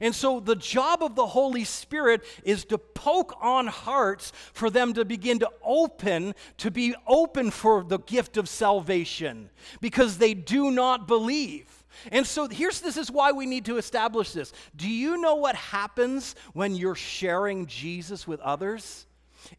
And 0.00 0.14
so, 0.14 0.40
the 0.40 0.56
job 0.56 1.02
of 1.02 1.14
the 1.14 1.26
Holy 1.26 1.64
Spirit 1.64 2.24
is 2.42 2.64
to 2.66 2.78
poke 2.78 3.36
on 3.40 3.66
hearts 3.66 4.32
for 4.52 4.70
them 4.70 4.94
to 4.94 5.04
begin 5.04 5.38
to 5.40 5.50
open, 5.62 6.34
to 6.58 6.70
be 6.70 6.94
open 7.06 7.50
for 7.50 7.84
the 7.84 7.98
gift 7.98 8.36
of 8.36 8.48
salvation, 8.48 9.50
because 9.80 10.18
they 10.18 10.34
do 10.34 10.70
not 10.70 11.06
believe. 11.06 11.83
And 12.12 12.26
so 12.26 12.48
here's 12.48 12.80
this 12.80 12.96
is 12.96 13.10
why 13.10 13.32
we 13.32 13.46
need 13.46 13.64
to 13.66 13.76
establish 13.76 14.32
this. 14.32 14.52
Do 14.76 14.88
you 14.88 15.16
know 15.18 15.36
what 15.36 15.56
happens 15.56 16.34
when 16.52 16.74
you're 16.74 16.94
sharing 16.94 17.66
Jesus 17.66 18.26
with 18.26 18.40
others? 18.40 19.06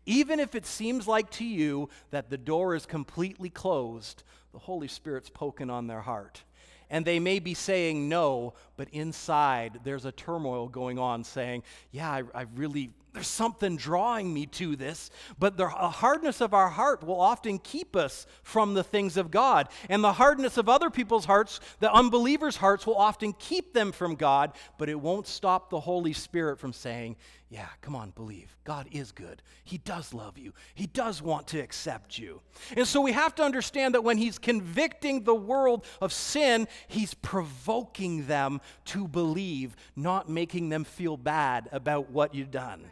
Even 0.06 0.40
if 0.40 0.56
it 0.56 0.66
seems 0.66 1.08
like 1.08 1.30
to 1.32 1.46
you 1.46 1.90
that 2.12 2.30
the 2.30 2.38
door 2.38 2.76
is 2.76 2.86
completely 2.86 3.50
closed, 3.50 4.24
the 4.52 4.60
Holy 4.60 4.88
Spirit's 4.88 5.30
poking 5.30 5.70
on 5.70 5.88
their 5.88 6.02
heart. 6.02 6.44
And 6.90 7.04
they 7.04 7.20
may 7.20 7.40
be 7.40 7.54
saying 7.54 8.08
no, 8.10 8.54
but 8.78 8.90
inside 8.90 9.80
there's 9.84 10.06
a 10.06 10.12
turmoil 10.12 10.68
going 10.68 11.00
on 11.00 11.24
saying, 11.24 11.64
Yeah, 11.92 12.10
I, 12.12 12.24
I 12.34 12.46
really 12.56 12.92
there's 13.16 13.28
something 13.28 13.78
drawing 13.78 14.34
me 14.34 14.46
to 14.46 14.76
this, 14.76 15.10
but 15.40 15.56
the 15.56 15.70
hardness 15.70 16.42
of 16.42 16.54
our 16.54 16.68
heart 16.68 17.02
will 17.02 17.20
often 17.20 17.60
keep 17.60 17.96
us 17.96 18.28
from 18.44 18.74
the 18.74 18.84
things 18.84 19.16
of 19.16 19.32
God. 19.32 19.70
And 19.90 20.04
the 20.04 20.12
hardness 20.12 20.58
of 20.58 20.68
other 20.68 20.90
people's 20.90 21.24
hearts, 21.24 21.62
the 21.80 21.92
unbelievers' 21.92 22.58
hearts, 22.58 22.86
will 22.86 22.98
often 22.98 23.32
keep 23.32 23.74
them 23.74 23.94
from 23.94 24.16
God, 24.16 24.52
but 24.78 24.90
it 24.90 25.00
won't 25.00 25.28
stop 25.28 25.70
the 25.70 25.80
Holy 25.80 26.12
Spirit 26.12 26.60
from 26.60 26.74
saying, 26.74 27.16
Yeah, 27.50 27.70
come 27.80 27.96
on, 27.96 28.10
believe. 28.10 28.54
God 28.66 28.90
is 28.92 29.14
good. 29.14 29.42
He 29.64 29.78
does 29.78 30.14
love 30.14 30.38
you, 30.38 30.54
He 30.74 30.86
does 30.86 31.22
want 31.22 31.48
to 31.48 31.60
accept 31.60 32.20
you. 32.20 32.42
And 32.76 32.86
so 32.86 33.00
we 33.00 33.14
have 33.14 33.34
to 33.36 33.44
understand 33.44 33.96
that 33.96 34.04
when 34.04 34.18
He's 34.18 34.38
convicting 34.38 35.24
the 35.24 35.34
world 35.34 35.86
of 36.02 36.12
sin, 36.12 36.68
He's 36.90 37.14
provoking 37.14 38.28
them 38.28 38.60
to 38.88 39.08
believe, 39.08 39.78
not 39.96 40.28
making 40.28 40.68
them 40.68 40.84
feel 40.84 41.16
bad 41.16 41.70
about 41.72 42.10
what 42.10 42.36
you've 42.36 42.52
done. 42.52 42.84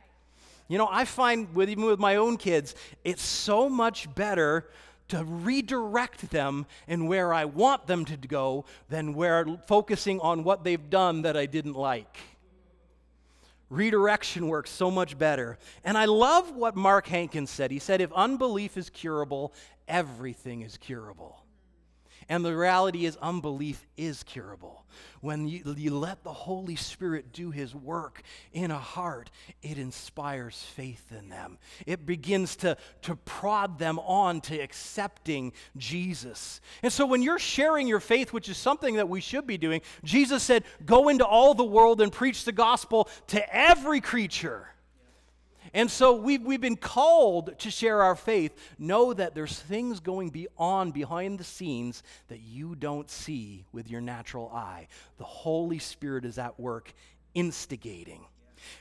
You 0.67 0.77
know, 0.77 0.87
I 0.89 1.05
find 1.05 1.53
with 1.53 1.69
even 1.69 1.85
with 1.85 1.99
my 1.99 2.15
own 2.15 2.37
kids, 2.37 2.75
it's 3.03 3.23
so 3.23 3.69
much 3.69 4.13
better 4.15 4.67
to 5.09 5.23
redirect 5.23 6.31
them 6.31 6.65
and 6.87 7.07
where 7.07 7.33
I 7.33 7.45
want 7.45 7.87
them 7.87 8.05
to 8.05 8.17
go 8.17 8.65
than 8.89 9.13
where 9.13 9.45
focusing 9.67 10.19
on 10.21 10.43
what 10.43 10.63
they've 10.63 10.89
done 10.89 11.23
that 11.23 11.37
I 11.37 11.45
didn't 11.45 11.75
like. 11.75 12.17
Redirection 13.69 14.47
works 14.47 14.69
so 14.69 14.89
much 14.89 15.17
better. 15.17 15.57
And 15.83 15.97
I 15.97 16.05
love 16.05 16.55
what 16.55 16.75
Mark 16.75 17.07
Hankins 17.07 17.49
said. 17.49 17.71
He 17.71 17.79
said, 17.79 18.01
if 18.01 18.13
unbelief 18.13 18.77
is 18.77 18.89
curable, 18.89 19.53
everything 19.87 20.61
is 20.61 20.77
curable. 20.77 21.42
And 22.29 22.43
the 22.43 22.55
reality 22.55 23.05
is, 23.05 23.17
unbelief 23.17 23.85
is 23.97 24.23
curable. 24.23 24.85
When 25.21 25.47
you, 25.47 25.73
you, 25.77 25.97
let 25.97 26.23
the 26.23 26.33
Holy 26.33 26.75
Spirit 26.75 27.31
do 27.31 27.51
His 27.51 27.73
work 27.73 28.21
in 28.51 28.71
a 28.71 28.77
heart, 28.77 29.31
it 29.61 29.77
inspires 29.77 30.61
faith 30.75 31.11
in 31.11 31.29
them. 31.29 31.57
It 31.85 32.05
begins 32.05 32.55
to, 32.57 32.77
to 33.03 33.15
prod 33.15 33.79
them 33.79 33.99
on 33.99 34.41
to 34.41 34.59
accepting 34.59 35.53
Jesus. 35.77 36.61
And 36.83 36.91
so, 36.91 37.05
when 37.05 37.21
you're 37.21 37.39
sharing 37.39 37.87
your 37.87 37.99
faith, 37.99 38.33
which 38.33 38.49
is 38.49 38.57
something 38.57 38.95
that 38.95 39.09
we 39.09 39.21
should 39.21 39.47
be 39.47 39.57
doing, 39.57 39.81
Jesus 40.03 40.43
said, 40.43 40.63
Go 40.85 41.09
into 41.09 41.25
all 41.25 41.53
the 41.53 41.63
world 41.63 42.01
and 42.01 42.11
preach 42.11 42.45
the 42.45 42.51
gospel 42.51 43.09
to 43.27 43.55
every 43.55 44.01
creature. 44.01 44.72
And 45.73 45.89
so 45.89 46.13
we've, 46.13 46.41
we've 46.41 46.61
been 46.61 46.77
called 46.77 47.57
to 47.59 47.71
share 47.71 48.03
our 48.03 48.15
faith. 48.15 48.55
Know 48.77 49.13
that 49.13 49.33
there's 49.33 49.59
things 49.59 49.99
going 49.99 50.47
on 50.57 50.91
behind 50.91 51.39
the 51.39 51.43
scenes 51.43 52.03
that 52.27 52.41
you 52.41 52.75
don't 52.75 53.09
see 53.09 53.65
with 53.71 53.89
your 53.89 54.01
natural 54.01 54.49
eye. 54.53 54.87
The 55.17 55.23
Holy 55.23 55.79
Spirit 55.79 56.25
is 56.25 56.37
at 56.37 56.59
work 56.59 56.93
instigating. 57.33 58.25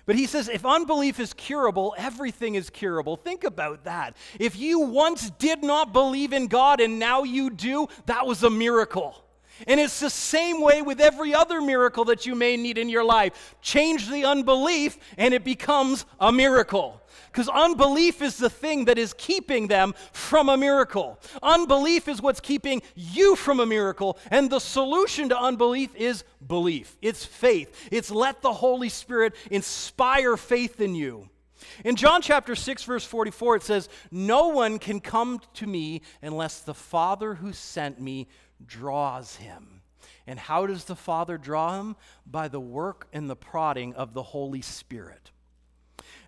But 0.07 0.17
he 0.17 0.27
says, 0.27 0.49
if 0.49 0.65
unbelief 0.65 1.19
is 1.19 1.33
curable, 1.33 1.95
everything 1.97 2.55
is 2.55 2.71
curable. 2.71 3.17
Think 3.17 3.45
about 3.45 3.85
that. 3.85 4.17
If 4.39 4.57
you 4.57 4.81
once 4.81 5.31
did 5.31 5.65
not 5.65 5.93
believe 5.93 6.33
in 6.33 6.47
God 6.47 6.81
and 6.81 6.99
now 6.99 7.25
you 7.25 7.51
do, 7.51 7.89
that 8.07 8.27
was 8.27 8.43
a 8.43 8.51
miracle. 8.51 9.25
And 9.67 9.81
it's 9.81 10.01
the 10.01 10.11
same 10.11 10.61
way 10.61 10.83
with 10.83 11.01
every 11.01 11.35
other 11.35 11.61
miracle 11.61 12.05
that 12.07 12.27
you 12.27 12.35
may 12.35 12.57
need 12.57 12.79
in 12.79 12.89
your 12.89 13.05
life. 13.05 13.57
Change 13.61 14.09
the 14.09 14.25
unbelief, 14.25 14.99
and 15.17 15.35
it 15.35 15.45
becomes 15.45 16.07
a 16.21 16.33
miracle. 16.33 17.03
Because 17.27 17.49
unbelief 17.49 18.21
is 18.21 18.37
the 18.37 18.51
thing 18.51 18.87
that 18.87 18.99
is 18.99 19.15
keeping 19.17 19.67
them 19.67 19.95
from 20.13 20.49
a 20.49 20.57
miracle. 20.57 21.19
Unbelief 21.43 22.09
is 22.09 22.21
what's 22.21 22.41
keeping 22.41 22.83
you 22.95 23.37
from 23.37 23.61
a 23.61 23.67
miracle. 23.67 24.19
And 24.31 24.51
the 24.51 24.59
solution 24.59 25.31
to 25.31 25.39
unbelief 25.39 25.95
is 25.97 26.25
belief, 26.47 26.97
it's 27.01 27.25
faith. 27.25 27.89
It's 27.91 28.11
let 28.11 28.43
the 28.43 28.53
Holy 28.53 28.89
Spirit 28.89 29.35
inspire 29.51 30.37
faith 30.37 30.81
in 30.81 30.95
you. 30.95 31.29
In 31.85 31.97
John 31.97 32.23
chapter 32.23 32.55
6, 32.55 32.85
verse 32.85 33.05
44, 33.05 33.57
it 33.57 33.63
says, 33.63 33.89
No 34.11 34.49
one 34.49 34.79
can 34.79 35.01
come 35.01 35.41
to 35.55 35.67
me 35.67 36.03
unless 36.21 36.61
the 36.61 36.75
Father 36.75 37.35
who 37.35 37.53
sent 37.53 38.01
me 38.01 38.29
draws 38.67 39.37
him. 39.37 39.83
And 40.27 40.39
how 40.39 40.67
does 40.67 40.85
the 40.85 40.97
Father 40.97 41.39
draw 41.39 41.79
him? 41.79 41.97
By 42.27 42.49
the 42.49 42.61
work 42.61 43.09
and 43.13 43.29
the 43.29 43.37
prodding 43.37 43.95
of 43.95 44.15
the 44.15 44.23
Holy 44.23 44.63
Spirit. 44.63 45.33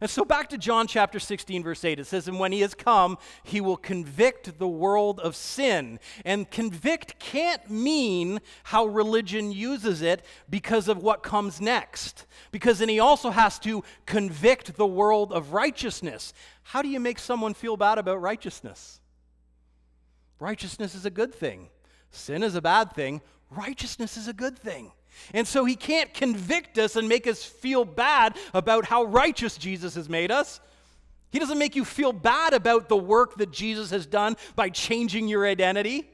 And 0.00 0.10
so 0.10 0.24
back 0.24 0.48
to 0.50 0.58
John 0.58 0.86
chapter 0.86 1.18
16, 1.18 1.62
verse 1.62 1.84
8, 1.84 2.00
it 2.00 2.06
says, 2.06 2.26
And 2.26 2.38
when 2.38 2.52
he 2.52 2.60
has 2.60 2.74
come, 2.74 3.16
he 3.42 3.60
will 3.60 3.76
convict 3.76 4.58
the 4.58 4.68
world 4.68 5.20
of 5.20 5.36
sin. 5.36 6.00
And 6.24 6.50
convict 6.50 7.18
can't 7.18 7.70
mean 7.70 8.40
how 8.64 8.86
religion 8.86 9.52
uses 9.52 10.02
it 10.02 10.24
because 10.50 10.88
of 10.88 11.02
what 11.02 11.22
comes 11.22 11.60
next. 11.60 12.26
Because 12.50 12.80
then 12.80 12.88
he 12.88 12.98
also 12.98 13.30
has 13.30 13.58
to 13.60 13.84
convict 14.04 14.76
the 14.76 14.86
world 14.86 15.32
of 15.32 15.52
righteousness. 15.52 16.32
How 16.64 16.82
do 16.82 16.88
you 16.88 17.00
make 17.00 17.18
someone 17.18 17.54
feel 17.54 17.76
bad 17.76 17.98
about 17.98 18.20
righteousness? 18.20 19.00
Righteousness 20.40 20.94
is 20.94 21.06
a 21.06 21.10
good 21.10 21.34
thing, 21.34 21.68
sin 22.14 22.42
is 22.42 22.54
a 22.54 22.62
bad 22.62 22.92
thing, 22.92 23.20
righteousness 23.50 24.16
is 24.16 24.28
a 24.28 24.32
good 24.32 24.58
thing. 24.58 24.92
And 25.32 25.46
so 25.46 25.64
he 25.64 25.76
can't 25.76 26.12
convict 26.12 26.78
us 26.78 26.96
and 26.96 27.08
make 27.08 27.26
us 27.26 27.44
feel 27.44 27.84
bad 27.84 28.36
about 28.52 28.86
how 28.86 29.04
righteous 29.04 29.56
Jesus 29.56 29.94
has 29.94 30.08
made 30.08 30.30
us. 30.30 30.60
He 31.30 31.38
doesn't 31.38 31.58
make 31.58 31.76
you 31.76 31.84
feel 31.84 32.12
bad 32.12 32.52
about 32.52 32.88
the 32.88 32.96
work 32.96 33.36
that 33.36 33.50
Jesus 33.50 33.90
has 33.90 34.06
done 34.06 34.36
by 34.54 34.70
changing 34.70 35.28
your 35.28 35.46
identity. 35.46 36.08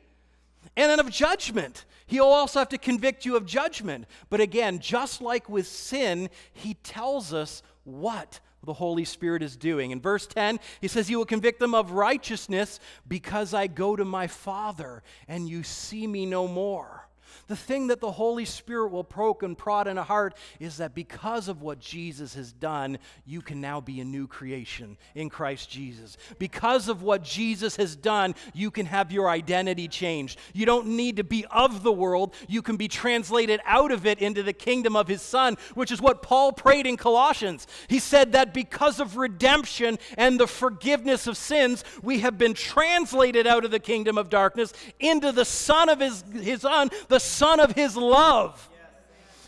And 0.77 0.91
then 0.91 1.01
of 1.01 1.11
judgment. 1.11 1.85
He'll 2.07 2.25
also 2.25 2.59
have 2.59 2.69
to 2.71 2.79
convict 2.79 3.25
you 3.25 3.37
of 3.37 3.47
judgment. 3.47 4.07
But 4.31 4.41
again, 4.41 4.79
just 4.79 5.21
like 5.23 5.49
with 5.49 5.67
sin, 5.67 6.31
he 6.53 6.75
tells 6.75 7.33
us 7.33 7.63
what 7.85 8.41
the 8.65 8.75
Holy 8.75 9.05
Spirit 9.05 9.43
is 9.43 9.57
doing. 9.57 9.91
In 9.91 10.01
verse 10.01 10.27
10, 10.27 10.61
he 10.81 10.89
says, 10.89 11.09
He 11.09 11.17
will 11.17 11.25
convict 11.25 11.61
them 11.61 11.75
of 11.75 11.93
righteousness 11.93 12.81
because 13.09 13.55
I 13.55 13.67
go 13.67 13.97
to 13.97 14.05
my 14.05 14.27
Father 14.27 15.03
and 15.29 15.49
you 15.49 15.63
see 15.63 16.07
me 16.07 16.27
no 16.27 16.47
more. 16.47 17.09
The 17.51 17.57
thing 17.57 17.89
that 17.89 17.99
the 17.99 18.13
Holy 18.13 18.45
Spirit 18.45 18.93
will 18.93 19.03
poke 19.03 19.43
and 19.43 19.59
prod 19.59 19.89
in 19.89 19.99
a 19.99 20.05
heart 20.05 20.37
is 20.61 20.77
that 20.77 20.95
because 20.95 21.49
of 21.49 21.63
what 21.63 21.81
Jesus 21.81 22.33
has 22.37 22.53
done, 22.53 22.97
you 23.27 23.43
can 23.43 23.61
now 23.61 23.81
be 23.81 24.01
a 24.01 24.05
new 24.05 24.29
creation 24.29 24.97
in 25.17 25.29
Christ 25.29 25.69
Jesus. 25.69 26.17
Because 26.39 26.89
of 26.89 27.03
what 27.03 27.25
Jesus 27.25 27.75
has 27.75 27.97
done, 27.97 28.37
you 28.55 28.71
can 28.71 28.87
have 28.87 29.11
your 29.11 29.29
identity 29.29 29.89
changed. 29.89 30.39
You 30.53 30.65
don't 30.65 30.91
need 30.91 31.17
to 31.17 31.25
be 31.25 31.45
of 31.51 31.83
the 31.83 31.91
world, 31.91 32.35
you 32.47 32.63
can 32.63 32.77
be 32.77 32.87
translated 32.87 33.59
out 33.65 33.91
of 33.91 34.07
it 34.07 34.21
into 34.21 34.45
the 34.45 34.53
kingdom 34.53 34.95
of 34.95 35.09
his 35.09 35.21
Son, 35.21 35.57
which 35.75 35.91
is 35.91 36.01
what 36.01 36.23
Paul 36.23 36.53
prayed 36.53 36.87
in 36.87 36.97
Colossians. 36.97 37.67
He 37.89 37.99
said 37.99 38.31
that 38.31 38.55
because 38.55 39.01
of 39.01 39.17
redemption 39.17 39.99
and 40.17 40.39
the 40.39 40.47
forgiveness 40.47 41.27
of 41.27 41.37
sins, 41.37 41.83
we 42.01 42.21
have 42.21 42.39
been 42.39 42.55
translated 42.55 43.49
out 43.49 43.65
of 43.65 43.73
the 43.73 43.81
kingdom 43.81 44.19
of 44.19 44.31
darkness 44.31 44.73
into 45.01 45.33
the 45.33 45.45
Son 45.45 45.89
of 45.89 45.99
his, 45.99 46.23
his 46.41 46.61
Son, 46.61 46.91
the 47.09 47.19
Son 47.41 47.59
of 47.59 47.73
His 47.73 47.97
love. 47.97 48.69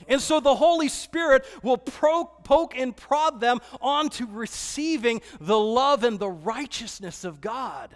And 0.09 0.19
so 0.19 0.41
the 0.41 0.55
Holy 0.55 0.89
Spirit 0.89 1.45
will 1.63 1.77
pro- 1.77 2.25
poke 2.25 2.75
and 2.75 2.97
prod 2.97 3.39
them 3.39 3.61
onto 3.83 4.27
receiving 4.27 5.21
the 5.39 5.59
love 5.59 6.03
and 6.03 6.19
the 6.19 6.31
righteousness 6.31 7.23
of 7.23 7.43
God. 7.43 7.95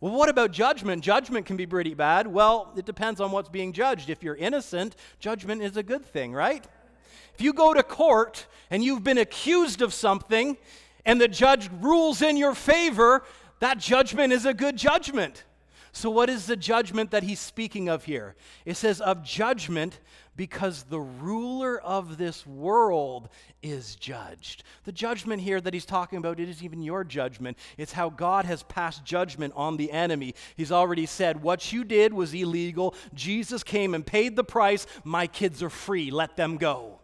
Well, 0.00 0.14
what 0.14 0.28
about 0.28 0.52
judgment? 0.52 1.02
Judgment 1.02 1.46
can 1.46 1.56
be 1.56 1.66
pretty 1.66 1.94
bad. 1.94 2.28
Well, 2.28 2.72
it 2.76 2.84
depends 2.84 3.20
on 3.20 3.32
what's 3.32 3.48
being 3.48 3.72
judged. 3.72 4.08
If 4.08 4.22
you're 4.22 4.36
innocent, 4.36 4.94
judgment 5.18 5.62
is 5.62 5.76
a 5.76 5.82
good 5.82 6.04
thing, 6.04 6.32
right? 6.32 6.64
If 7.34 7.40
you 7.40 7.52
go 7.52 7.74
to 7.74 7.82
court 7.82 8.46
and 8.70 8.84
you've 8.84 9.02
been 9.02 9.18
accused 9.18 9.82
of 9.82 9.92
something 9.92 10.56
and 11.04 11.20
the 11.20 11.26
judge 11.26 11.68
rules 11.80 12.22
in 12.22 12.36
your 12.36 12.54
favor, 12.54 13.24
that 13.58 13.78
judgment 13.78 14.32
is 14.32 14.46
a 14.46 14.54
good 14.54 14.76
judgment. 14.76 15.42
So, 15.96 16.10
what 16.10 16.28
is 16.28 16.46
the 16.46 16.56
judgment 16.56 17.12
that 17.12 17.22
he's 17.22 17.38
speaking 17.38 17.88
of 17.88 18.02
here? 18.02 18.34
It 18.64 18.76
says, 18.76 19.00
of 19.00 19.22
judgment 19.22 20.00
because 20.34 20.82
the 20.82 20.98
ruler 20.98 21.80
of 21.80 22.18
this 22.18 22.44
world 22.44 23.28
is 23.62 23.94
judged. 23.94 24.64
The 24.82 24.90
judgment 24.90 25.42
here 25.42 25.60
that 25.60 25.72
he's 25.72 25.86
talking 25.86 26.18
about, 26.18 26.40
it 26.40 26.48
isn't 26.48 26.64
even 26.64 26.82
your 26.82 27.04
judgment. 27.04 27.56
It's 27.78 27.92
how 27.92 28.10
God 28.10 28.44
has 28.44 28.64
passed 28.64 29.04
judgment 29.04 29.54
on 29.54 29.76
the 29.76 29.92
enemy. 29.92 30.34
He's 30.56 30.72
already 30.72 31.06
said, 31.06 31.44
What 31.44 31.72
you 31.72 31.84
did 31.84 32.12
was 32.12 32.34
illegal. 32.34 32.96
Jesus 33.14 33.62
came 33.62 33.94
and 33.94 34.04
paid 34.04 34.34
the 34.34 34.42
price. 34.42 34.88
My 35.04 35.28
kids 35.28 35.62
are 35.62 35.70
free. 35.70 36.10
Let 36.10 36.36
them 36.36 36.56
go. 36.56 36.98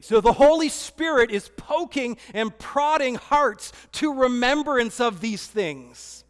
So 0.00 0.22
the 0.22 0.32
Holy 0.32 0.70
Spirit 0.70 1.30
is 1.30 1.50
poking 1.58 2.16
and 2.32 2.58
prodding 2.58 3.16
hearts 3.16 3.72
to 3.92 4.14
remembrance 4.14 5.00
of 5.00 5.20
these 5.20 5.46
things. 5.46 6.21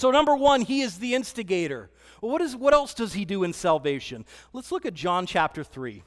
So, 0.00 0.10
number 0.10 0.34
one, 0.34 0.62
he 0.62 0.80
is 0.80 0.96
the 0.96 1.14
instigator. 1.14 1.90
Well, 2.22 2.32
what, 2.32 2.40
is, 2.40 2.56
what 2.56 2.72
else 2.72 2.94
does 2.94 3.12
he 3.12 3.26
do 3.26 3.44
in 3.44 3.52
salvation? 3.52 4.24
Let's 4.54 4.72
look 4.72 4.86
at 4.86 4.94
John 4.94 5.26
chapter 5.26 5.62
3. 5.62 6.02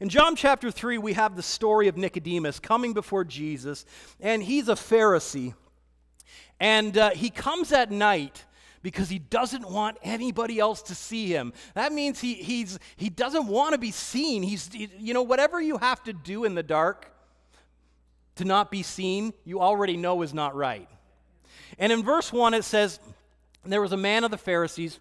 In 0.00 0.08
John 0.08 0.34
chapter 0.36 0.70
3, 0.70 0.96
we 0.96 1.12
have 1.12 1.36
the 1.36 1.42
story 1.42 1.88
of 1.88 1.98
Nicodemus 1.98 2.58
coming 2.58 2.94
before 2.94 3.24
Jesus, 3.24 3.84
and 4.20 4.42
he's 4.42 4.70
a 4.70 4.74
Pharisee. 4.74 5.52
And 6.58 6.96
uh, 6.96 7.10
he 7.10 7.28
comes 7.28 7.72
at 7.72 7.90
night 7.90 8.46
because 8.80 9.10
he 9.10 9.18
doesn't 9.18 9.70
want 9.70 9.98
anybody 10.02 10.58
else 10.58 10.80
to 10.84 10.94
see 10.94 11.26
him. 11.26 11.52
That 11.74 11.92
means 11.92 12.20
he, 12.20 12.36
he's, 12.36 12.78
he 12.96 13.10
doesn't 13.10 13.48
want 13.48 13.74
to 13.74 13.78
be 13.78 13.90
seen. 13.90 14.42
He's, 14.42 14.70
you 14.72 15.12
know, 15.12 15.22
whatever 15.22 15.60
you 15.60 15.76
have 15.76 16.02
to 16.04 16.14
do 16.14 16.44
in 16.44 16.54
the 16.54 16.62
dark 16.62 17.12
to 18.36 18.46
not 18.46 18.70
be 18.70 18.82
seen, 18.82 19.34
you 19.44 19.60
already 19.60 19.98
know 19.98 20.22
is 20.22 20.32
not 20.32 20.56
right. 20.56 20.88
And 21.82 21.90
in 21.90 22.04
verse 22.04 22.32
1, 22.32 22.54
it 22.54 22.62
says, 22.62 23.00
There 23.64 23.82
was 23.82 23.90
a 23.90 23.96
man 23.96 24.22
of 24.22 24.30
the 24.30 24.38
Pharisees 24.38 25.00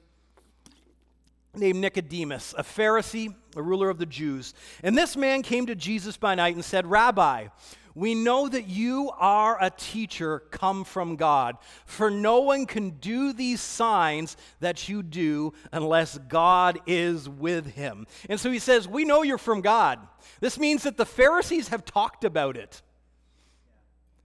named 1.56 1.78
Nicodemus, 1.80 2.56
a 2.58 2.64
Pharisee, 2.64 3.36
a 3.56 3.62
ruler 3.62 3.88
of 3.92 4.00
the 4.00 4.06
Jews. 4.08 4.56
And 4.82 4.98
this 4.98 5.16
man 5.16 5.44
came 5.44 5.68
to 5.68 5.76
Jesus 5.76 6.18
by 6.18 6.34
night 6.34 6.56
and 6.56 6.66
said, 6.66 6.88
Rabbi, 6.88 7.50
we 7.94 8.16
know 8.16 8.50
that 8.50 8.68
you 8.68 9.12
are 9.20 9.64
a 9.64 9.70
teacher 9.70 10.40
come 10.50 10.84
from 10.84 11.18
God, 11.18 11.58
for 11.86 12.10
no 12.10 12.40
one 12.40 12.66
can 12.66 12.90
do 12.92 13.32
these 13.32 13.62
signs 13.62 14.36
that 14.60 14.90
you 14.90 15.04
do 15.04 15.54
unless 15.72 16.18
God 16.18 16.80
is 16.88 17.30
with 17.30 17.76
him. 17.76 18.08
And 18.28 18.40
so 18.40 18.50
he 18.50 18.58
says, 18.58 18.88
We 18.88 19.06
know 19.06 19.22
you're 19.22 19.38
from 19.38 19.62
God. 19.62 20.00
This 20.40 20.58
means 20.58 20.82
that 20.82 20.98
the 20.98 21.06
Pharisees 21.06 21.68
have 21.68 21.86
talked 21.86 22.24
about 22.24 22.58
it. 22.58 22.82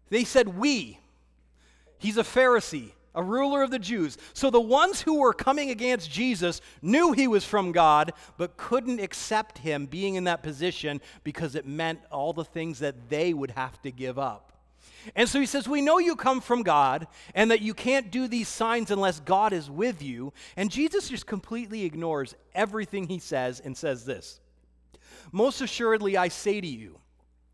They 0.09 0.25
said, 0.25 0.57
We. 0.57 1.01
He's 1.99 2.17
a 2.17 2.23
Pharisee, 2.23 2.93
a 3.15 3.23
ruler 3.23 3.63
of 3.63 3.71
the 3.71 3.79
Jews. 3.79 4.19
So 4.35 4.51
the 4.51 4.61
ones 4.61 5.01
who 5.01 5.19
were 5.19 5.33
coming 5.33 5.71
against 5.71 6.11
Jesus 6.11 6.61
knew 6.83 7.13
he 7.13 7.27
was 7.27 7.45
from 7.45 7.73
God, 7.73 8.13
but 8.37 8.57
couldn't 8.57 9.01
accept 9.01 9.59
him 9.59 9.87
being 9.87 10.15
in 10.15 10.25
that 10.25 10.43
position 10.43 11.01
because 11.25 11.55
it 11.55 11.67
meant 11.67 12.01
all 12.11 12.33
the 12.33 12.45
things 12.45 12.79
that 12.81 13.09
they 13.09 13.33
would 13.33 13.53
have 13.53 13.81
to 13.83 13.91
give 13.91 14.19
up. 14.19 14.53
And 15.15 15.29
so 15.29 15.39
he 15.39 15.47
says, 15.47 15.69
We 15.69 15.83
know 15.83 15.99
you 15.99 16.17
come 16.17 16.41
from 16.41 16.63
God 16.63 17.07
and 17.35 17.51
that 17.51 17.63
you 17.63 17.75
can't 17.75 18.11
do 18.11 18.27
these 18.27 18.49
signs 18.49 18.91
unless 18.91 19.21
God 19.21 19.53
is 19.53 19.71
with 19.71 20.03
you. 20.03 20.33
And 20.57 20.71
Jesus 20.71 21.09
just 21.09 21.27
completely 21.27 21.85
ignores 21.85 22.35
everything 22.55 23.07
he 23.07 23.19
says 23.19 23.61
and 23.61 23.77
says 23.77 24.05
this 24.05 24.41
Most 25.31 25.61
assuredly, 25.61 26.17
I 26.17 26.29
say 26.29 26.61
to 26.61 26.67
you, 26.67 26.99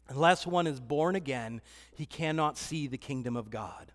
unless 0.09 0.47
one 0.47 0.67
is 0.67 0.81
born 0.81 1.15
again, 1.15 1.61
he 1.95 2.07
cannot 2.07 2.57
see 2.57 2.87
the 2.87 2.99
kingdom 2.99 3.37
of 3.37 3.51
God. 3.51 3.93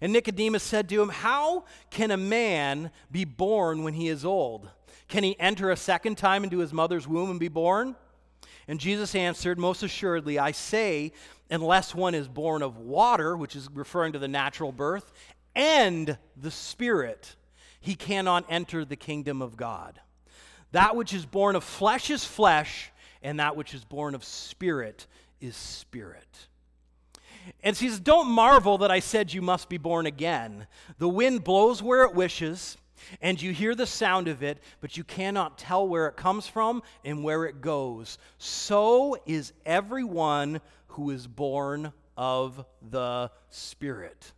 And 0.00 0.12
Nicodemus 0.12 0.62
said 0.62 0.88
to 0.88 1.02
him, 1.02 1.08
How 1.08 1.64
can 1.90 2.10
a 2.10 2.16
man 2.16 2.90
be 3.10 3.24
born 3.24 3.82
when 3.82 3.94
he 3.94 4.08
is 4.08 4.24
old? 4.24 4.68
Can 5.08 5.24
he 5.24 5.38
enter 5.38 5.70
a 5.70 5.76
second 5.76 6.16
time 6.16 6.44
into 6.44 6.58
his 6.58 6.72
mother's 6.72 7.06
womb 7.06 7.30
and 7.30 7.40
be 7.40 7.48
born? 7.48 7.96
And 8.66 8.80
Jesus 8.80 9.14
answered, 9.14 9.58
Most 9.58 9.82
assuredly, 9.82 10.38
I 10.38 10.52
say, 10.52 11.12
unless 11.50 11.94
one 11.94 12.14
is 12.14 12.28
born 12.28 12.62
of 12.62 12.78
water, 12.78 13.36
which 13.36 13.56
is 13.56 13.68
referring 13.72 14.12
to 14.14 14.18
the 14.18 14.28
natural 14.28 14.72
birth, 14.72 15.12
and 15.54 16.18
the 16.36 16.50
Spirit, 16.50 17.36
he 17.80 17.94
cannot 17.94 18.46
enter 18.48 18.84
the 18.84 18.96
kingdom 18.96 19.42
of 19.42 19.56
God. 19.56 20.00
That 20.72 20.96
which 20.96 21.12
is 21.12 21.26
born 21.26 21.54
of 21.54 21.62
flesh 21.62 22.10
is 22.10 22.24
flesh, 22.24 22.90
and 23.22 23.38
that 23.38 23.56
which 23.56 23.74
is 23.74 23.84
born 23.84 24.14
of 24.14 24.24
spirit 24.24 25.06
is 25.40 25.56
spirit. 25.56 26.48
And 27.62 27.76
she 27.76 27.88
says, 27.88 28.00
Don't 28.00 28.28
marvel 28.28 28.78
that 28.78 28.90
I 28.90 29.00
said 29.00 29.32
you 29.32 29.42
must 29.42 29.68
be 29.68 29.78
born 29.78 30.06
again. 30.06 30.66
The 30.98 31.08
wind 31.08 31.44
blows 31.44 31.82
where 31.82 32.04
it 32.04 32.14
wishes, 32.14 32.76
and 33.20 33.40
you 33.40 33.52
hear 33.52 33.74
the 33.74 33.86
sound 33.86 34.28
of 34.28 34.42
it, 34.42 34.58
but 34.80 34.96
you 34.96 35.04
cannot 35.04 35.58
tell 35.58 35.86
where 35.86 36.06
it 36.06 36.16
comes 36.16 36.46
from 36.46 36.82
and 37.04 37.22
where 37.22 37.44
it 37.44 37.60
goes. 37.60 38.18
So 38.38 39.18
is 39.26 39.52
everyone 39.66 40.60
who 40.88 41.10
is 41.10 41.26
born 41.26 41.92
of 42.16 42.64
the 42.90 43.30
Spirit. 43.50 44.32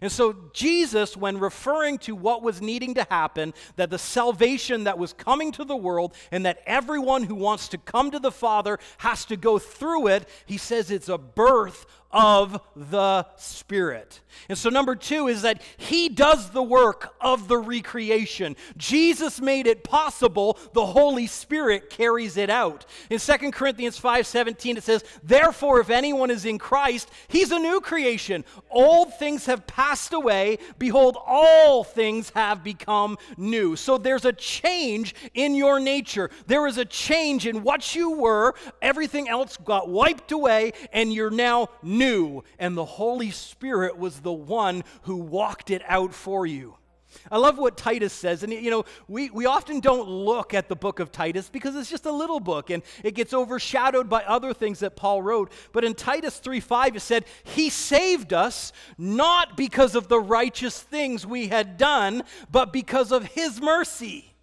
And 0.00 0.10
so, 0.10 0.34
Jesus, 0.52 1.16
when 1.16 1.38
referring 1.38 1.98
to 1.98 2.14
what 2.14 2.42
was 2.42 2.60
needing 2.60 2.94
to 2.94 3.06
happen, 3.10 3.54
that 3.76 3.90
the 3.90 3.98
salvation 3.98 4.84
that 4.84 4.98
was 4.98 5.12
coming 5.12 5.52
to 5.52 5.64
the 5.64 5.76
world, 5.76 6.14
and 6.32 6.46
that 6.46 6.62
everyone 6.66 7.22
who 7.22 7.34
wants 7.34 7.68
to 7.68 7.78
come 7.78 8.10
to 8.10 8.18
the 8.18 8.32
Father 8.32 8.78
has 8.98 9.24
to 9.26 9.36
go 9.36 9.58
through 9.58 10.08
it, 10.08 10.28
he 10.46 10.56
says 10.56 10.90
it's 10.90 11.08
a 11.08 11.18
birth 11.18 11.86
of 12.14 12.60
the 12.76 13.26
Spirit. 13.36 14.20
And 14.48 14.56
so, 14.56 14.70
number 14.70 14.94
two 14.94 15.26
is 15.26 15.42
that 15.42 15.60
He 15.76 16.08
does 16.08 16.50
the 16.50 16.62
work 16.62 17.14
of 17.20 17.48
the 17.48 17.58
recreation. 17.58 18.56
Jesus 18.76 19.40
made 19.40 19.66
it 19.66 19.84
possible, 19.84 20.58
the 20.72 20.86
Holy 20.86 21.26
Spirit 21.26 21.90
carries 21.90 22.36
it 22.36 22.50
out. 22.50 22.86
In 23.10 23.18
2 23.18 23.50
Corinthians 23.50 23.98
5 23.98 24.26
17, 24.26 24.76
it 24.76 24.84
says, 24.84 25.04
Therefore, 25.22 25.80
if 25.80 25.90
anyone 25.90 26.30
is 26.30 26.44
in 26.44 26.58
Christ, 26.58 27.10
He's 27.28 27.50
a 27.50 27.58
new 27.58 27.80
creation. 27.80 28.44
Old 28.70 29.14
things 29.18 29.46
have 29.46 29.66
passed 29.66 30.12
away. 30.12 30.58
Behold, 30.78 31.18
all 31.26 31.82
things 31.82 32.30
have 32.34 32.62
become 32.62 33.18
new. 33.36 33.74
So, 33.74 33.98
there's 33.98 34.24
a 34.24 34.32
change 34.32 35.14
in 35.34 35.54
your 35.54 35.80
nature. 35.80 36.30
There 36.46 36.66
is 36.68 36.78
a 36.78 36.84
change 36.84 37.46
in 37.46 37.64
what 37.64 37.96
you 37.96 38.12
were. 38.12 38.54
Everything 38.80 39.28
else 39.28 39.56
got 39.56 39.88
wiped 39.88 40.30
away, 40.30 40.72
and 40.92 41.12
you're 41.12 41.30
now 41.30 41.68
new 41.82 42.03
knew, 42.04 42.44
and 42.58 42.76
the 42.76 42.84
Holy 42.84 43.30
Spirit 43.30 43.98
was 43.98 44.20
the 44.20 44.32
one 44.32 44.84
who 45.02 45.16
walked 45.16 45.70
it 45.70 45.82
out 45.88 46.12
for 46.14 46.46
you. 46.46 46.76
I 47.30 47.38
love 47.38 47.58
what 47.58 47.76
Titus 47.76 48.12
says. 48.12 48.42
And, 48.42 48.52
you 48.52 48.70
know, 48.70 48.84
we, 49.06 49.30
we 49.30 49.46
often 49.46 49.78
don't 49.78 50.08
look 50.08 50.52
at 50.52 50.68
the 50.68 50.74
book 50.76 50.98
of 50.98 51.12
Titus 51.12 51.48
because 51.48 51.76
it's 51.76 51.88
just 51.88 52.06
a 52.06 52.12
little 52.12 52.40
book 52.40 52.70
and 52.70 52.82
it 53.04 53.14
gets 53.14 53.32
overshadowed 53.32 54.08
by 54.08 54.24
other 54.24 54.52
things 54.52 54.80
that 54.80 54.96
Paul 54.96 55.22
wrote. 55.22 55.52
But 55.72 55.84
in 55.84 55.94
Titus 55.94 56.38
3 56.38 56.58
5, 56.58 56.96
it 56.96 57.00
said, 57.00 57.24
He 57.44 57.70
saved 57.70 58.32
us 58.32 58.72
not 58.98 59.56
because 59.56 59.94
of 59.94 60.08
the 60.08 60.18
righteous 60.18 60.80
things 60.80 61.24
we 61.24 61.48
had 61.48 61.78
done, 61.78 62.24
but 62.50 62.72
because 62.72 63.12
of 63.12 63.24
His 63.26 63.60
mercy. 63.60 64.34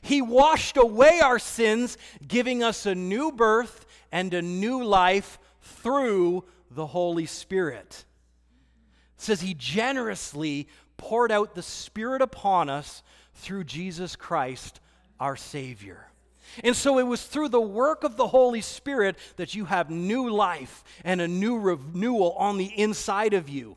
He 0.00 0.20
washed 0.20 0.76
away 0.76 1.20
our 1.20 1.38
sins, 1.38 1.96
giving 2.26 2.62
us 2.62 2.86
a 2.86 2.94
new 2.94 3.32
birth 3.32 3.86
and 4.10 4.32
a 4.32 4.42
new 4.42 4.82
life 4.82 5.38
through 5.62 6.44
the 6.74 6.86
Holy 6.86 7.26
Spirit. 7.26 8.04
It 9.16 9.22
says 9.22 9.40
he 9.40 9.54
generously 9.54 10.68
poured 10.96 11.32
out 11.32 11.54
the 11.54 11.62
Spirit 11.62 12.22
upon 12.22 12.68
us 12.68 13.02
through 13.34 13.64
Jesus 13.64 14.16
Christ, 14.16 14.80
our 15.18 15.36
Savior. 15.36 16.08
And 16.62 16.76
so 16.76 16.98
it 16.98 17.04
was 17.04 17.24
through 17.24 17.48
the 17.48 17.60
work 17.60 18.04
of 18.04 18.16
the 18.16 18.28
Holy 18.28 18.60
Spirit 18.60 19.16
that 19.36 19.54
you 19.54 19.64
have 19.64 19.90
new 19.90 20.30
life 20.30 20.84
and 21.02 21.20
a 21.20 21.28
new 21.28 21.58
renewal 21.58 22.32
on 22.32 22.58
the 22.58 22.72
inside 22.78 23.34
of 23.34 23.48
you. 23.48 23.76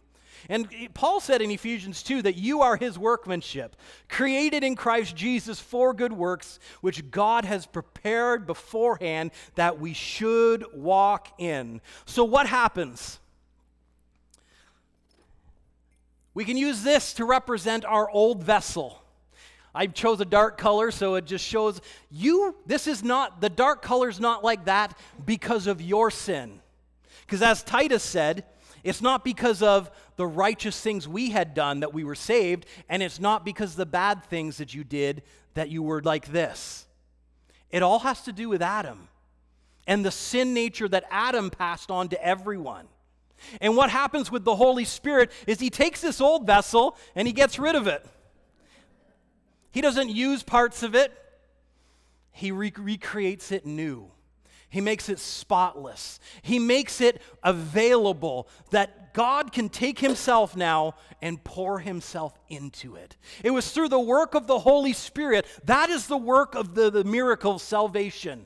And 0.49 0.67
Paul 0.93 1.19
said 1.19 1.41
in 1.41 1.51
Ephesians 1.51 2.01
2 2.03 2.21
that 2.21 2.35
you 2.35 2.61
are 2.61 2.77
his 2.77 2.97
workmanship, 2.97 3.75
created 4.07 4.63
in 4.63 4.75
Christ 4.75 5.15
Jesus 5.15 5.59
for 5.59 5.93
good 5.93 6.13
works, 6.13 6.59
which 6.81 7.11
God 7.11 7.43
has 7.43 7.65
prepared 7.65 8.47
beforehand 8.47 9.31
that 9.55 9.79
we 9.79 9.93
should 9.93 10.65
walk 10.73 11.27
in. 11.37 11.81
So, 12.05 12.23
what 12.23 12.47
happens? 12.47 13.19
We 16.33 16.45
can 16.45 16.55
use 16.55 16.83
this 16.83 17.13
to 17.15 17.25
represent 17.25 17.83
our 17.83 18.09
old 18.09 18.43
vessel. 18.43 19.01
I 19.73 19.87
chose 19.87 20.21
a 20.21 20.25
dark 20.25 20.57
color 20.57 20.91
so 20.91 21.15
it 21.15 21.25
just 21.25 21.45
shows 21.45 21.81
you 22.09 22.55
this 22.65 22.87
is 22.87 23.03
not 23.03 23.41
the 23.41 23.49
dark 23.49 23.81
color 23.81 24.07
is 24.09 24.19
not 24.19 24.43
like 24.43 24.65
that 24.65 24.97
because 25.25 25.67
of 25.67 25.81
your 25.81 26.09
sin. 26.09 26.61
Because 27.25 27.41
as 27.41 27.63
Titus 27.63 28.03
said, 28.03 28.45
it's 28.83 29.01
not 29.01 29.25
because 29.25 29.61
of 29.61 29.91
the 30.17 30.27
righteous 30.27 30.79
things 30.79 31.07
we 31.07 31.29
had 31.29 31.53
done 31.53 31.79
that 31.79 31.93
we 31.93 32.03
were 32.03 32.15
saved, 32.15 32.65
and 32.89 33.01
it's 33.01 33.19
not 33.19 33.45
because 33.45 33.75
the 33.75 33.85
bad 33.85 34.23
things 34.25 34.57
that 34.57 34.73
you 34.73 34.83
did 34.83 35.23
that 35.53 35.69
you 35.69 35.81
were 35.81 36.01
like 36.01 36.27
this. 36.27 36.85
It 37.69 37.83
all 37.83 37.99
has 37.99 38.21
to 38.23 38.33
do 38.33 38.49
with 38.49 38.61
Adam 38.61 39.07
and 39.87 40.03
the 40.03 40.11
sin 40.11 40.53
nature 40.53 40.87
that 40.87 41.05
Adam 41.09 41.49
passed 41.49 41.89
on 41.89 42.09
to 42.09 42.23
everyone. 42.23 42.87
And 43.61 43.77
what 43.77 43.89
happens 43.89 44.31
with 44.31 44.43
the 44.43 44.55
Holy 44.55 44.85
Spirit 44.85 45.31
is 45.45 45.59
he 45.59 45.69
takes 45.69 46.01
this 46.01 46.19
old 46.19 46.45
vessel 46.45 46.97
and 47.15 47.27
he 47.27 47.33
gets 47.33 47.59
rid 47.59 47.75
of 47.75 47.87
it. 47.87 48.05
He 49.71 49.81
doesn't 49.81 50.09
use 50.09 50.43
parts 50.43 50.81
of 50.81 50.95
it, 50.95 51.13
he 52.31 52.51
re- 52.51 52.73
recreates 52.75 53.51
it 53.51 53.65
new. 53.65 54.11
He 54.69 54.81
makes 54.81 55.07
it 55.07 55.19
spotless. 55.19 56.19
He 56.41 56.59
makes 56.59 56.99
it 56.99 57.21
available 57.41 58.49
that 58.71 59.06
God 59.17 59.51
can 59.51 59.67
take 59.67 59.97
Himself 59.97 60.55
now 60.55 60.93
and 61.23 61.43
pour 61.43 61.79
Himself 61.79 62.37
into 62.49 62.95
it. 62.95 63.17
It 63.43 63.49
was 63.49 63.71
through 63.71 63.89
the 63.89 63.99
work 63.99 64.35
of 64.35 64.45
the 64.45 64.59
Holy 64.59 64.93
Spirit. 64.93 65.47
That 65.63 65.89
is 65.89 66.05
the 66.05 66.15
work 66.15 66.53
of 66.53 66.75
the, 66.75 66.91
the 66.91 67.03
miracle 67.03 67.55
of 67.55 67.61
salvation. 67.61 68.45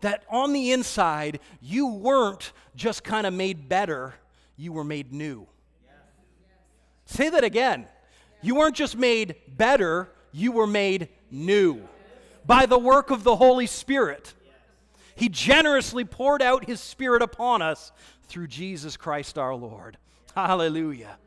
That 0.00 0.24
on 0.28 0.52
the 0.52 0.72
inside, 0.72 1.38
you 1.60 1.86
weren't 1.86 2.50
just 2.74 3.04
kind 3.04 3.24
of 3.24 3.32
made 3.32 3.68
better, 3.68 4.14
you 4.56 4.72
were 4.72 4.82
made 4.82 5.12
new. 5.12 5.46
Yes. 5.86 5.94
Say 7.04 7.28
that 7.28 7.44
again. 7.44 7.86
You 8.42 8.56
weren't 8.56 8.74
just 8.74 8.96
made 8.96 9.36
better, 9.46 10.10
you 10.32 10.50
were 10.50 10.66
made 10.66 11.08
new 11.30 11.86
by 12.44 12.66
the 12.66 12.80
work 12.80 13.12
of 13.12 13.22
the 13.22 13.36
Holy 13.36 13.66
Spirit. 13.66 14.34
He 15.14 15.28
generously 15.28 16.04
poured 16.04 16.42
out 16.42 16.64
His 16.64 16.80
Spirit 16.80 17.22
upon 17.22 17.62
us 17.62 17.92
through 18.30 18.46
Jesus 18.46 18.96
Christ 18.96 19.36
our 19.36 19.54
Lord. 19.54 19.98
Hallelujah. 20.34 21.18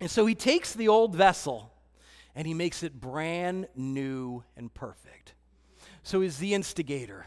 And 0.00 0.10
so 0.10 0.24
He 0.24 0.34
takes 0.34 0.72
the 0.72 0.88
old 0.88 1.14
vessel 1.14 1.72
and 2.34 2.46
He 2.46 2.54
makes 2.54 2.82
it 2.82 3.00
brand 3.00 3.68
new 3.74 4.44
and 4.56 4.72
perfect. 4.72 5.34
So 6.02 6.20
He's 6.20 6.38
the 6.38 6.54
instigator. 6.54 7.26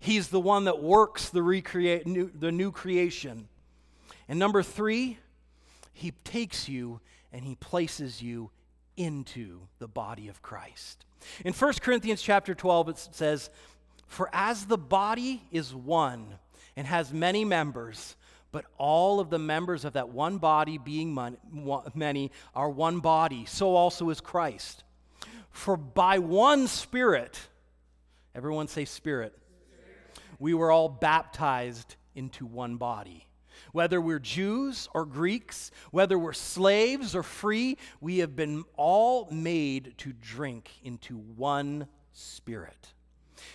He's 0.00 0.28
the 0.28 0.40
one 0.40 0.64
that 0.64 0.82
works 0.82 1.28
the, 1.30 1.42
recreate, 1.42 2.06
new, 2.06 2.30
the 2.34 2.52
new 2.52 2.72
creation. 2.72 3.48
And 4.28 4.38
number 4.38 4.62
three, 4.62 5.18
he 5.94 6.10
takes 6.24 6.68
you 6.68 7.00
and 7.32 7.44
he 7.44 7.54
places 7.54 8.20
you 8.20 8.50
into 8.96 9.60
the 9.78 9.88
body 9.88 10.28
of 10.28 10.42
Christ. 10.42 11.04
In 11.44 11.52
1 11.54 11.72
Corinthians 11.80 12.20
chapter 12.20 12.54
12, 12.54 12.88
it 12.90 12.98
says, 13.12 13.48
for 14.06 14.28
as 14.32 14.66
the 14.66 14.78
body 14.78 15.42
is 15.50 15.74
one 15.74 16.38
and 16.76 16.86
has 16.86 17.12
many 17.12 17.44
members, 17.44 18.16
but 18.52 18.64
all 18.78 19.20
of 19.20 19.30
the 19.30 19.38
members 19.38 19.84
of 19.84 19.94
that 19.94 20.10
one 20.10 20.38
body, 20.38 20.78
being 20.78 21.18
many, 21.94 22.30
are 22.54 22.70
one 22.70 23.00
body, 23.00 23.44
so 23.46 23.74
also 23.74 24.10
is 24.10 24.20
Christ. 24.20 24.84
For 25.50 25.76
by 25.76 26.18
one 26.18 26.66
Spirit, 26.66 27.38
everyone 28.34 28.68
say 28.68 28.84
Spirit, 28.84 29.36
we 30.38 30.54
were 30.54 30.70
all 30.70 30.88
baptized 30.88 31.96
into 32.14 32.44
one 32.46 32.76
body. 32.76 33.26
Whether 33.72 34.00
we're 34.00 34.20
Jews 34.20 34.88
or 34.94 35.04
Greeks, 35.04 35.70
whether 35.90 36.18
we're 36.18 36.32
slaves 36.32 37.14
or 37.14 37.22
free, 37.22 37.76
we 38.00 38.18
have 38.18 38.36
been 38.36 38.64
all 38.76 39.28
made 39.30 39.94
to 39.98 40.12
drink 40.12 40.70
into 40.82 41.16
one 41.16 41.88
Spirit. 42.12 42.92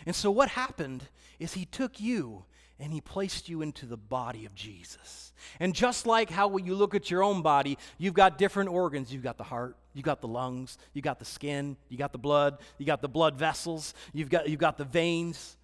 And 0.05 0.15
so, 0.15 0.29
what 0.29 0.49
happened 0.49 1.03
is 1.39 1.53
he 1.53 1.65
took 1.65 2.01
you 2.01 2.43
and 2.79 2.93
he 2.93 3.01
placed 3.01 3.49
you 3.49 3.61
into 3.61 3.85
the 3.85 3.97
body 3.97 4.45
of 4.45 4.55
Jesus. 4.55 5.33
And 5.59 5.73
just 5.73 6.05
like 6.05 6.29
how 6.29 6.47
when 6.47 6.65
you 6.65 6.75
look 6.75 6.95
at 6.95 7.11
your 7.11 7.23
own 7.23 7.41
body, 7.41 7.77
you've 7.97 8.13
got 8.13 8.37
different 8.37 8.69
organs. 8.69 9.13
You've 9.13 9.23
got 9.23 9.37
the 9.37 9.43
heart, 9.43 9.75
you've 9.93 10.05
got 10.05 10.21
the 10.21 10.27
lungs, 10.27 10.77
you've 10.93 11.03
got 11.03 11.19
the 11.19 11.25
skin, 11.25 11.75
you've 11.89 11.99
got 11.99 12.11
the 12.11 12.17
blood, 12.17 12.57
you've 12.77 12.87
got 12.87 13.01
the 13.01 13.09
blood 13.09 13.35
vessels, 13.35 13.93
you've 14.13 14.29
got, 14.29 14.49
you've 14.49 14.59
got 14.59 14.77
the 14.77 14.85
veins. 14.85 15.57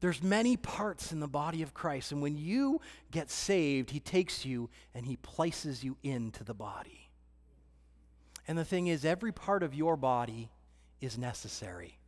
There's 0.00 0.22
many 0.22 0.56
parts 0.58 1.10
in 1.12 1.20
the 1.20 1.28
body 1.28 1.62
of 1.62 1.72
Christ. 1.72 2.12
And 2.12 2.20
when 2.20 2.36
you 2.36 2.80
get 3.10 3.30
saved, 3.30 3.90
he 3.90 4.00
takes 4.00 4.44
you 4.44 4.68
and 4.94 5.06
he 5.06 5.16
places 5.16 5.82
you 5.82 5.96
into 6.02 6.44
the 6.44 6.54
body. 6.54 7.08
And 8.46 8.58
the 8.58 8.64
thing 8.64 8.86
is, 8.86 9.04
every 9.04 9.32
part 9.32 9.62
of 9.62 9.74
your 9.74 9.96
body 9.96 10.50
is 11.00 11.16
necessary. 11.18 11.98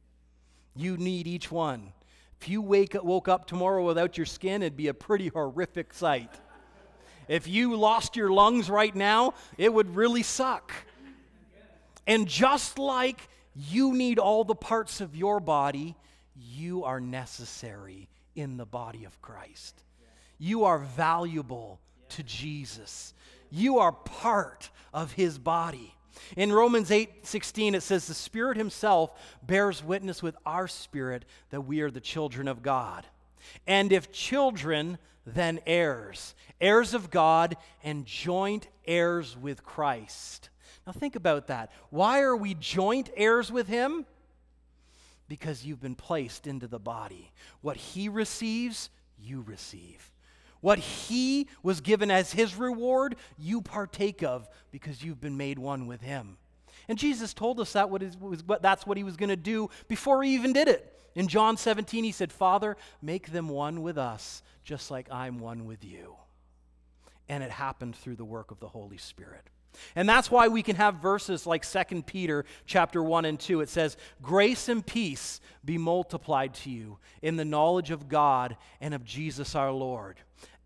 You 0.77 0.97
need 0.97 1.27
each 1.27 1.51
one. 1.51 1.93
If 2.41 2.49
you 2.49 2.63
wake, 2.63 2.95
woke 3.03 3.29
up 3.29 3.47
tomorrow 3.47 3.85
without 3.85 4.17
your 4.17 4.27
skin, 4.27 4.63
it'd 4.63 4.77
be 4.77 4.89
a 4.89 4.95
pretty 4.95 5.29
horrific 5.29 5.93
sight. 5.93 6.31
If 7.27 7.47
you 7.47 7.75
lost 7.77 8.17
your 8.17 8.31
lungs 8.31 8.71
right 8.71 8.95
now, 8.95 9.35
it 9.59 9.73
would 9.73 9.95
really 9.95 10.23
suck. 10.23 10.73
And 12.07 12.27
just 12.27 12.79
like 12.79 13.29
you 13.55 13.93
need 13.93 14.19
all 14.19 14.45
the 14.45 14.55
parts 14.55 15.01
of 15.01 15.15
your 15.15 15.41
body, 15.41 15.95
you 16.35 16.85
are 16.85 17.01
necessary 17.01 18.09
in 18.35 18.57
the 18.57 18.65
body 18.65 19.05
of 19.05 19.21
Christ. 19.21 19.83
You 20.39 20.65
are 20.65 20.79
valuable 20.79 21.81
to 22.11 22.23
Jesus. 22.23 23.13
You 23.51 23.79
are 23.79 23.93
part 23.93 24.71
of 24.95 25.13
his 25.13 25.39
body. 25.39 25.95
In 26.37 26.53
Romans 26.53 26.91
8 26.91 27.27
16, 27.27 27.75
it 27.75 27.83
says, 27.83 28.07
The 28.07 28.15
Spirit 28.15 28.57
Himself 28.57 29.11
bears 29.43 29.83
witness 29.83 30.23
with 30.23 30.37
our 30.45 30.69
spirit 30.69 31.25
that 31.51 31.63
we 31.63 31.81
are 31.81 31.91
the 31.91 32.01
children 32.01 32.49
of 32.49 32.63
God. 32.63 33.07
And 33.67 33.93
if 33.93 34.13
children, 34.13 34.99
then 35.25 35.61
heirs, 35.67 36.35
heirs 36.61 36.95
of 36.95 37.11
God 37.11 37.57
and 37.83 38.07
joint 38.07 38.69
heirs 38.87 39.37
with 39.37 39.65
Christ. 39.65 40.51
Now 40.87 40.93
think 40.93 41.17
about 41.17 41.49
that. 41.49 41.71
Why 41.91 42.21
are 42.21 42.37
we 42.37 42.55
joint 42.55 43.11
heirs 43.17 43.53
with 43.53 43.69
Him? 43.69 44.07
Because 45.29 45.65
you've 45.65 45.83
been 45.83 45.95
placed 45.95 46.47
into 46.47 46.67
the 46.67 46.79
body. 46.79 47.31
What 47.61 47.77
He 47.77 48.09
receives, 48.09 48.91
you 49.19 49.43
receive. 49.43 50.11
What 50.61 50.79
he 50.79 51.49
was 51.63 51.81
given 51.81 52.11
as 52.11 52.33
his 52.33 52.57
reward, 52.57 53.17
you 53.37 53.63
partake 53.63 54.23
of 54.23 54.49
because 54.71 55.03
you've 55.03 55.21
been 55.21 55.37
made 55.37 55.59
one 55.59 55.87
with 55.87 56.01
him. 56.01 56.37
And 56.89 56.99
Jesus 56.99 57.35
told 57.35 57.61
us 57.61 57.75
that 57.75 57.91
was, 57.91 58.17
that's 58.61 58.87
what 58.87 58.97
he 58.97 59.05
was 59.05 59.17
going 59.17 59.29
to 59.29 59.37
do 59.37 59.69
before 59.89 60.23
he 60.23 60.35
even 60.35 60.53
did 60.53 60.69
it. 60.69 60.95
In 61.15 61.29
John 61.29 61.57
17, 61.57 62.05
he 62.05 62.13
said, 62.13 62.33
Father, 62.33 62.77
make 63.03 63.33
them 63.33 63.49
one 63.49 63.83
with 63.83 63.99
us, 63.99 64.43
just 64.65 64.91
like 64.91 65.11
I'm 65.11 65.39
one 65.39 65.67
with 65.67 65.85
you. 65.85 66.17
And 67.29 67.43
it 67.43 67.51
happened 67.51 67.97
through 67.97 68.17
the 68.17 68.25
work 68.25 68.51
of 68.51 68.61
the 68.61 68.69
Holy 68.69 68.99
Spirit. 68.99 69.49
And 69.95 70.09
that's 70.09 70.31
why 70.31 70.49
we 70.49 70.63
can 70.63 70.77
have 70.77 70.97
verses 70.97 71.47
like 71.47 71.65
2 71.65 72.07
Peter 72.07 72.45
chapter 72.67 73.03
1 73.03 73.25
and 73.25 73.39
2. 73.39 73.61
It 73.61 73.69
says, 73.69 73.97
"Grace 74.23 74.69
and 74.69 74.85
peace 74.85 75.41
be 75.65 75.79
multiplied 75.79 76.55
to 76.55 76.71
you 76.71 76.99
in 77.23 77.37
the 77.37 77.45
knowledge 77.45 77.91
of 77.91 78.09
God 78.09 78.57
and 78.81 78.95
of 78.95 79.05
Jesus 79.05 79.55
our 79.55 79.73
Lord." 79.73 80.21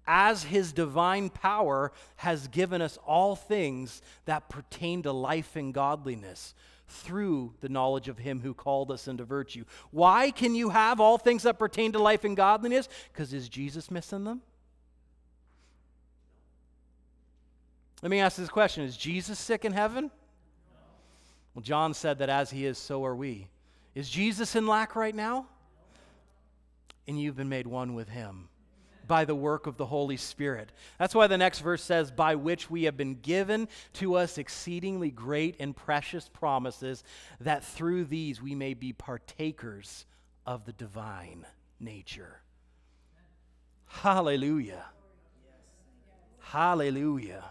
As 0.06 0.44
his 0.44 0.72
divine 0.72 1.30
power 1.30 1.92
has 2.16 2.48
given 2.48 2.82
us 2.82 2.98
all 3.06 3.36
things 3.36 4.02
that 4.24 4.48
pertain 4.48 5.02
to 5.02 5.12
life 5.12 5.54
and 5.54 5.72
godliness 5.72 6.54
through 6.88 7.54
the 7.60 7.68
knowledge 7.68 8.08
of 8.08 8.18
him 8.18 8.40
who 8.40 8.52
called 8.52 8.90
us 8.90 9.08
into 9.08 9.24
virtue. 9.24 9.64
Why 9.90 10.30
can 10.30 10.54
you 10.54 10.70
have 10.70 11.00
all 11.00 11.18
things 11.18 11.44
that 11.44 11.58
pertain 11.58 11.92
to 11.92 11.98
life 11.98 12.24
and 12.24 12.36
godliness? 12.36 12.88
Because 13.12 13.32
is 13.32 13.48
Jesus 13.48 13.90
missing 13.90 14.24
them? 14.24 14.42
Let 18.02 18.10
me 18.10 18.18
ask 18.18 18.36
this 18.36 18.48
question 18.48 18.84
Is 18.84 18.96
Jesus 18.96 19.38
sick 19.38 19.64
in 19.64 19.72
heaven? 19.72 20.10
Well, 21.54 21.62
John 21.62 21.94
said 21.94 22.18
that 22.18 22.28
as 22.28 22.50
he 22.50 22.66
is, 22.66 22.78
so 22.78 23.04
are 23.04 23.14
we. 23.14 23.46
Is 23.94 24.08
Jesus 24.08 24.56
in 24.56 24.66
lack 24.66 24.96
right 24.96 25.14
now? 25.14 25.46
And 27.06 27.20
you've 27.20 27.36
been 27.36 27.48
made 27.48 27.66
one 27.66 27.94
with 27.94 28.08
him 28.08 28.48
by 29.06 29.24
the 29.26 29.34
work 29.34 29.66
of 29.66 29.76
the 29.76 29.84
Holy 29.84 30.16
Spirit. 30.16 30.72
That's 30.98 31.14
why 31.14 31.26
the 31.26 31.36
next 31.36 31.58
verse 31.58 31.82
says, 31.82 32.10
By 32.10 32.36
which 32.36 32.70
we 32.70 32.84
have 32.84 32.96
been 32.96 33.16
given 33.16 33.68
to 33.94 34.14
us 34.14 34.38
exceedingly 34.38 35.10
great 35.10 35.56
and 35.60 35.76
precious 35.76 36.28
promises, 36.28 37.04
that 37.40 37.64
through 37.64 38.06
these 38.06 38.40
we 38.40 38.54
may 38.54 38.72
be 38.72 38.94
partakers 38.94 40.06
of 40.46 40.64
the 40.64 40.72
divine 40.72 41.44
nature. 41.78 42.40
Hallelujah. 43.86 44.86
Hallelujah 46.38 47.44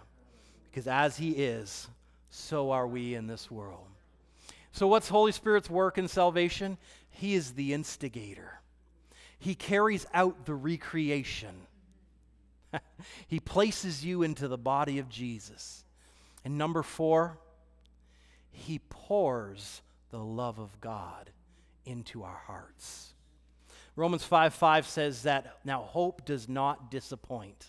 because 0.72 0.88
as 0.88 1.18
He 1.18 1.32
is, 1.32 1.88
so 2.30 2.72
are 2.72 2.88
we 2.88 3.14
in 3.14 3.28
this 3.28 3.52
world. 3.52 3.86
So, 4.72 4.88
what's 4.88 5.10
Holy 5.10 5.34
Spirit's 5.34 5.70
work 5.70 5.98
in 5.98 6.08
salvation? 6.08 6.78
He 7.10 7.34
is 7.36 7.52
the 7.52 7.74
instigator, 7.74 8.60
He 9.38 9.54
carries 9.54 10.06
out 10.14 10.46
the 10.46 10.56
recreation. 10.56 11.68
he 13.28 13.42
places 13.42 14.06
you 14.06 14.24
into 14.24 14.48
the 14.48 14.58
body 14.58 14.98
of 15.00 15.10
Jesus. 15.10 15.84
And 16.46 16.58
number 16.58 16.84
four, 16.84 17.38
He 18.50 18.80
pours 18.90 19.82
the 20.10 20.24
love 20.24 20.58
of 20.58 20.80
God 20.80 21.32
into 21.86 22.24
our 22.24 22.42
hearts. 22.48 23.14
Romans 23.98 24.24
5 24.24 24.54
5 24.54 24.88
says 24.88 25.24
that 25.24 25.58
now 25.66 25.82
hope 25.82 26.24
does 26.24 26.48
not 26.48 26.90
disappoint 26.90 27.68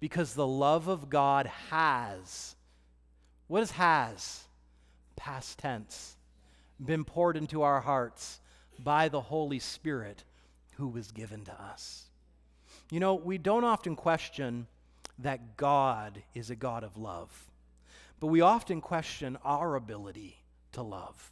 because 0.00 0.34
the 0.34 0.46
love 0.46 0.88
of 0.88 1.10
God 1.10 1.46
has, 1.70 2.56
what 3.46 3.62
is 3.62 3.72
has? 3.72 4.44
Past 5.16 5.58
tense, 5.58 6.16
been 6.82 7.04
poured 7.04 7.36
into 7.36 7.62
our 7.62 7.80
hearts 7.80 8.40
by 8.82 9.08
the 9.08 9.20
Holy 9.20 9.58
Spirit 9.58 10.24
who 10.76 10.88
was 10.88 11.12
given 11.12 11.44
to 11.44 11.52
us. 11.52 12.06
You 12.90 13.00
know, 13.00 13.14
we 13.14 13.36
don't 13.36 13.64
often 13.64 13.94
question 13.94 14.66
that 15.18 15.58
God 15.58 16.22
is 16.34 16.48
a 16.48 16.56
God 16.56 16.82
of 16.82 16.96
love, 16.96 17.46
but 18.18 18.28
we 18.28 18.40
often 18.40 18.80
question 18.80 19.36
our 19.44 19.76
ability 19.76 20.38
to 20.72 20.82
love. 20.82 21.30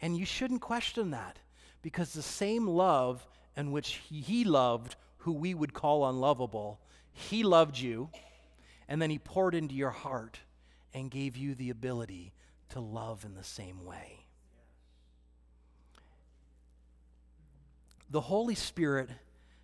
And 0.00 0.16
you 0.16 0.24
shouldn't 0.24 0.62
question 0.62 1.10
that 1.10 1.38
because 1.82 2.12
the 2.12 2.22
same 2.22 2.66
love 2.66 3.26
in 3.56 3.72
which 3.72 4.00
He 4.08 4.44
loved 4.44 4.96
who 5.18 5.32
we 5.32 5.52
would 5.54 5.74
call 5.74 6.08
unlovable 6.08 6.80
he 7.14 7.44
loved 7.44 7.78
you, 7.78 8.10
and 8.88 9.00
then 9.00 9.08
He 9.08 9.18
poured 9.18 9.54
into 9.54 9.74
your 9.74 9.90
heart 9.90 10.40
and 10.92 11.10
gave 11.10 11.36
you 11.36 11.54
the 11.54 11.70
ability 11.70 12.32
to 12.70 12.80
love 12.80 13.24
in 13.24 13.34
the 13.34 13.44
same 13.44 13.84
way. 13.84 14.26
The 18.10 18.20
Holy 18.20 18.54
Spirit 18.54 19.08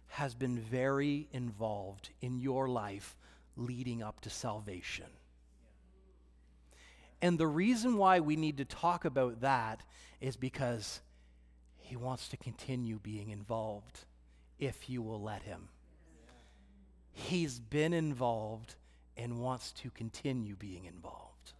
has 0.08 0.34
been 0.34 0.58
very 0.58 1.28
involved 1.32 2.10
in 2.20 2.38
your 2.38 2.68
life 2.68 3.16
leading 3.56 4.02
up 4.02 4.20
to 4.22 4.30
salvation. 4.30 5.06
And 7.20 7.38
the 7.38 7.46
reason 7.46 7.96
why 7.96 8.20
we 8.20 8.36
need 8.36 8.56
to 8.56 8.64
talk 8.64 9.04
about 9.04 9.42
that 9.42 9.82
is 10.20 10.36
because 10.36 11.00
he 11.78 11.96
wants 11.96 12.28
to 12.28 12.36
continue 12.36 12.98
being 12.98 13.30
involved 13.30 14.04
if 14.58 14.88
you 14.88 15.02
will 15.02 15.20
let 15.20 15.42
him. 15.42 15.68
He's 17.28 17.58
been 17.58 17.92
involved 17.92 18.74
and 19.16 19.40
wants 19.40 19.72
to 19.72 19.90
continue 19.90 20.56
being 20.56 20.86
involved. 20.86 21.52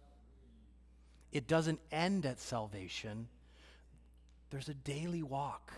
It 1.31 1.47
doesn't 1.47 1.79
end 1.91 2.25
at 2.25 2.39
salvation, 2.39 3.27
there's 4.49 4.69
a 4.69 4.73
daily 4.73 5.23
walk. 5.23 5.71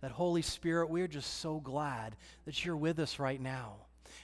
That 0.00 0.10
Holy 0.10 0.42
Spirit, 0.42 0.90
we're 0.90 1.06
just 1.06 1.38
so 1.38 1.60
glad 1.60 2.16
that 2.44 2.64
you're 2.64 2.76
with 2.76 2.98
us 2.98 3.20
right 3.20 3.40
now. 3.40 3.74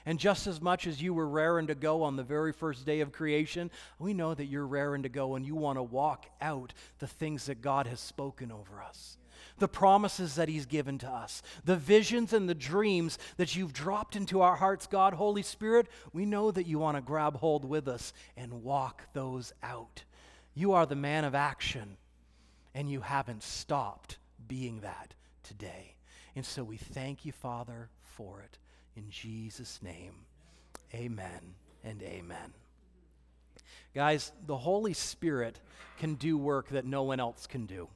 And 0.05 0.19
just 0.19 0.45
as 0.45 0.59
much 0.59 0.87
as 0.87 1.01
you 1.01 1.13
were 1.13 1.27
raring 1.27 1.67
to 1.67 1.75
go 1.75 2.03
on 2.03 2.17
the 2.17 2.23
very 2.23 2.51
first 2.51 2.85
day 2.85 2.99
of 2.99 3.13
creation, 3.13 3.71
we 3.97 4.13
know 4.13 4.33
that 4.33 4.47
you're 4.47 4.67
raring 4.67 5.03
to 5.03 5.09
go 5.09 5.35
and 5.35 5.45
you 5.45 5.55
want 5.55 5.77
to 5.77 5.83
walk 5.83 6.25
out 6.41 6.73
the 6.99 7.07
things 7.07 7.45
that 7.45 7.61
God 7.61 7.87
has 7.87 8.01
spoken 8.01 8.51
over 8.51 8.81
us 8.81 9.18
the 9.59 9.67
promises 9.67 10.35
that 10.35 10.49
He's 10.49 10.65
given 10.65 10.97
to 10.99 11.07
us, 11.07 11.41
the 11.63 11.75
visions 11.75 12.33
and 12.33 12.49
the 12.49 12.55
dreams 12.55 13.17
that 13.37 13.55
you've 13.55 13.73
dropped 13.73 14.15
into 14.15 14.41
our 14.41 14.55
hearts, 14.55 14.87
God, 14.87 15.13
Holy 15.13 15.43
Spirit, 15.43 15.87
we 16.13 16.25
know 16.25 16.51
that 16.51 16.67
you 16.67 16.79
want 16.79 16.97
to 16.97 17.01
grab 17.01 17.37
hold 17.37 17.65
with 17.65 17.87
us 17.87 18.13
and 18.35 18.63
walk 18.63 19.03
those 19.13 19.53
out. 19.63 20.03
You 20.53 20.73
are 20.73 20.85
the 20.85 20.95
man 20.95 21.25
of 21.25 21.35
action, 21.35 21.97
and 22.73 22.89
you 22.89 23.01
haven't 23.01 23.43
stopped 23.43 24.17
being 24.47 24.81
that 24.81 25.13
today. 25.43 25.95
And 26.35 26.45
so 26.45 26.63
we 26.63 26.77
thank 26.77 27.25
you, 27.25 27.31
Father, 27.31 27.89
for 28.01 28.41
it. 28.41 28.57
In 28.95 29.09
Jesus' 29.09 29.79
name, 29.81 30.13
amen 30.93 31.55
and 31.83 32.01
amen. 32.03 32.53
Guys, 33.95 34.31
the 34.45 34.57
Holy 34.57 34.93
Spirit 34.93 35.59
can 35.97 36.15
do 36.15 36.37
work 36.37 36.69
that 36.69 36.85
no 36.85 37.03
one 37.03 37.19
else 37.19 37.47
can 37.47 37.65
do. 37.65 37.87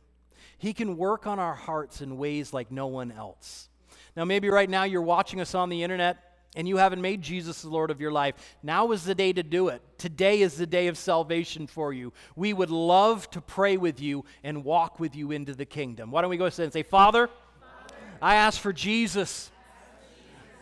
He 0.57 0.73
can 0.73 0.97
work 0.97 1.27
on 1.27 1.39
our 1.39 1.55
hearts 1.55 2.01
in 2.01 2.17
ways 2.17 2.53
like 2.53 2.71
no 2.71 2.87
one 2.87 3.11
else. 3.11 3.69
Now, 4.15 4.25
maybe 4.25 4.49
right 4.49 4.69
now 4.69 4.83
you're 4.83 5.01
watching 5.01 5.41
us 5.41 5.55
on 5.55 5.69
the 5.69 5.83
internet 5.83 6.33
and 6.55 6.67
you 6.67 6.77
haven't 6.77 7.01
made 7.01 7.21
Jesus 7.21 7.63
the 7.63 7.69
Lord 7.69 7.89
of 7.89 7.99
your 7.99 8.11
life. 8.11 8.35
Now 8.61 8.91
is 8.91 9.03
the 9.03 9.15
day 9.15 9.33
to 9.33 9.43
do 9.43 9.69
it. 9.69 9.81
Today 9.97 10.41
is 10.41 10.55
the 10.55 10.67
day 10.67 10.87
of 10.87 10.97
salvation 10.97 11.65
for 11.65 11.91
you. 11.91 12.13
We 12.35 12.53
would 12.53 12.69
love 12.69 13.29
to 13.31 13.41
pray 13.41 13.77
with 13.77 13.99
you 13.99 14.25
and 14.43 14.63
walk 14.63 14.99
with 14.99 15.15
you 15.15 15.31
into 15.31 15.55
the 15.55 15.65
kingdom. 15.65 16.11
Why 16.11 16.21
don't 16.21 16.29
we 16.29 16.37
go 16.37 16.45
ahead 16.45 16.59
and 16.59 16.73
say, 16.73 16.83
Father, 16.83 17.27
Father 17.27 17.95
I 18.21 18.35
ask 18.35 18.59
for 18.61 18.71
Jesus. 18.71 19.51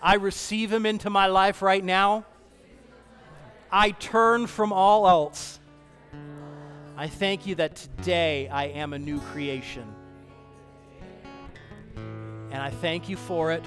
I 0.02 0.16
receive 0.16 0.72
him 0.72 0.86
into 0.86 1.10
my 1.10 1.28
life 1.28 1.62
right 1.62 1.84
now. 1.84 2.26
I 3.72 3.92
turn 3.92 4.48
from 4.48 4.74
all 4.74 5.08
else 5.08 5.60
I 7.02 7.08
thank 7.08 7.48
you 7.48 7.56
that 7.56 7.76
today 7.78 8.48
I 8.48 8.66
am 8.66 8.94
a 8.94 9.00
new 9.00 9.20
creation. 9.20 9.92
And 12.52 12.62
I 12.62 12.70
thank 12.70 13.10
you 13.10 13.18
for 13.18 13.52
it. 13.52 13.64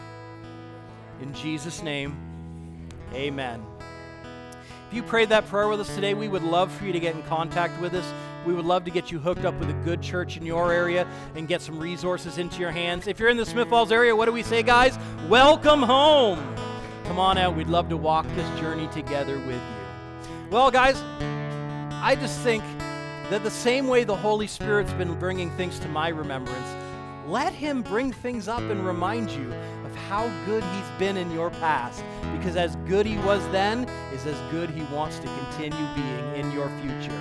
In 1.20 1.34
Jesus' 1.34 1.82
name, 1.82 2.16
amen. 3.12 3.60
If 4.88 4.94
you 4.94 5.02
prayed 5.02 5.30
that 5.30 5.48
prayer 5.48 5.66
with 5.66 5.80
us 5.80 5.92
today, 5.96 6.14
we 6.14 6.28
would 6.28 6.44
love 6.44 6.70
for 6.70 6.84
you 6.84 6.92
to 6.92 7.00
get 7.00 7.16
in 7.16 7.24
contact 7.24 7.80
with 7.80 7.94
us. 7.94 8.04
We 8.46 8.54
would 8.54 8.66
love 8.66 8.84
to 8.84 8.92
get 8.92 9.10
you 9.10 9.18
hooked 9.18 9.44
up 9.44 9.58
with 9.58 9.68
a 9.68 9.84
good 9.84 10.00
church 10.00 10.36
in 10.36 10.46
your 10.46 10.72
area 10.72 11.04
and 11.34 11.48
get 11.48 11.60
some 11.60 11.80
resources 11.80 12.38
into 12.38 12.60
your 12.60 12.70
hands. 12.70 13.08
If 13.08 13.18
you're 13.18 13.30
in 13.30 13.36
the 13.36 13.46
Smith 13.46 13.68
Falls 13.68 13.90
area, 13.90 14.14
what 14.14 14.26
do 14.26 14.32
we 14.32 14.44
say, 14.44 14.62
guys? 14.62 14.96
Welcome 15.28 15.82
home. 15.82 16.38
Come 17.06 17.18
on 17.18 17.36
out. 17.36 17.56
We'd 17.56 17.66
love 17.66 17.88
to 17.88 17.96
walk 17.96 18.28
this 18.36 18.60
journey 18.60 18.86
together 18.92 19.38
with 19.38 19.56
you. 19.56 20.50
Well, 20.50 20.70
guys, 20.70 21.02
I 21.90 22.14
just 22.14 22.38
think 22.42 22.62
that 23.34 23.42
the 23.42 23.50
same 23.50 23.88
way 23.88 24.04
the 24.04 24.14
Holy 24.14 24.46
Spirit's 24.46 24.92
been 24.92 25.12
bringing 25.18 25.50
things 25.56 25.80
to 25.80 25.88
my 25.88 26.06
remembrance, 26.06 26.68
let 27.26 27.52
Him 27.52 27.82
bring 27.82 28.12
things 28.12 28.46
up 28.46 28.60
and 28.60 28.86
remind 28.86 29.28
you 29.28 29.52
of 29.84 29.92
how 30.08 30.28
good 30.46 30.62
He's 30.62 30.98
been 31.00 31.16
in 31.16 31.32
your 31.32 31.50
past. 31.50 32.04
Because 32.36 32.54
as 32.54 32.76
good 32.86 33.04
He 33.04 33.18
was 33.18 33.42
then 33.48 33.88
is 34.12 34.24
as 34.24 34.38
good 34.52 34.70
He 34.70 34.82
wants 34.94 35.18
to 35.18 35.26
continue 35.26 35.84
being 35.96 36.36
in 36.36 36.52
your 36.52 36.68
future. 36.80 37.20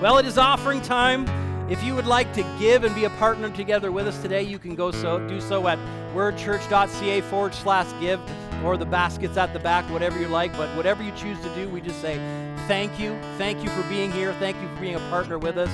Well, 0.00 0.18
it 0.18 0.24
is 0.24 0.38
offering 0.38 0.80
time. 0.80 1.26
If 1.68 1.82
you 1.82 1.96
would 1.96 2.06
like 2.06 2.32
to 2.34 2.44
give 2.60 2.84
and 2.84 2.94
be 2.94 3.02
a 3.02 3.10
partner 3.10 3.50
together 3.50 3.90
with 3.90 4.06
us 4.06 4.22
today, 4.22 4.44
you 4.44 4.60
can 4.60 4.76
go 4.76 4.92
so 4.92 5.18
do 5.26 5.40
so 5.40 5.66
at 5.66 5.80
wordchurch.ca 6.14 7.22
forward 7.22 7.54
slash 7.54 7.88
give 8.00 8.20
or 8.64 8.76
the 8.76 8.86
baskets 8.86 9.36
at 9.36 9.52
the 9.52 9.58
back, 9.58 9.84
whatever 9.90 10.20
you 10.20 10.28
like. 10.28 10.52
But 10.52 10.68
whatever 10.76 11.02
you 11.02 11.10
choose 11.16 11.40
to 11.40 11.52
do, 11.56 11.68
we 11.68 11.80
just 11.80 12.00
say 12.00 12.20
thank 12.66 12.98
you. 12.98 13.18
Thank 13.38 13.62
you 13.62 13.70
for 13.70 13.82
being 13.88 14.12
here. 14.12 14.32
Thank 14.34 14.60
you 14.60 14.68
for 14.68 14.80
being 14.80 14.94
a 14.94 15.10
partner 15.10 15.38
with 15.38 15.58
us. 15.58 15.70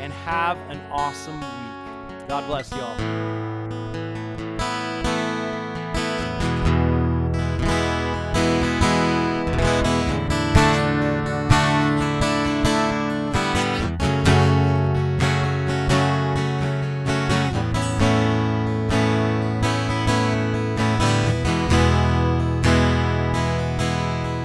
And 0.00 0.12
have 0.12 0.58
an 0.70 0.80
awesome 0.90 1.40
week. 1.40 2.28
God 2.28 2.46
bless 2.46 2.70
you 2.70 2.80
all. 2.80 3.45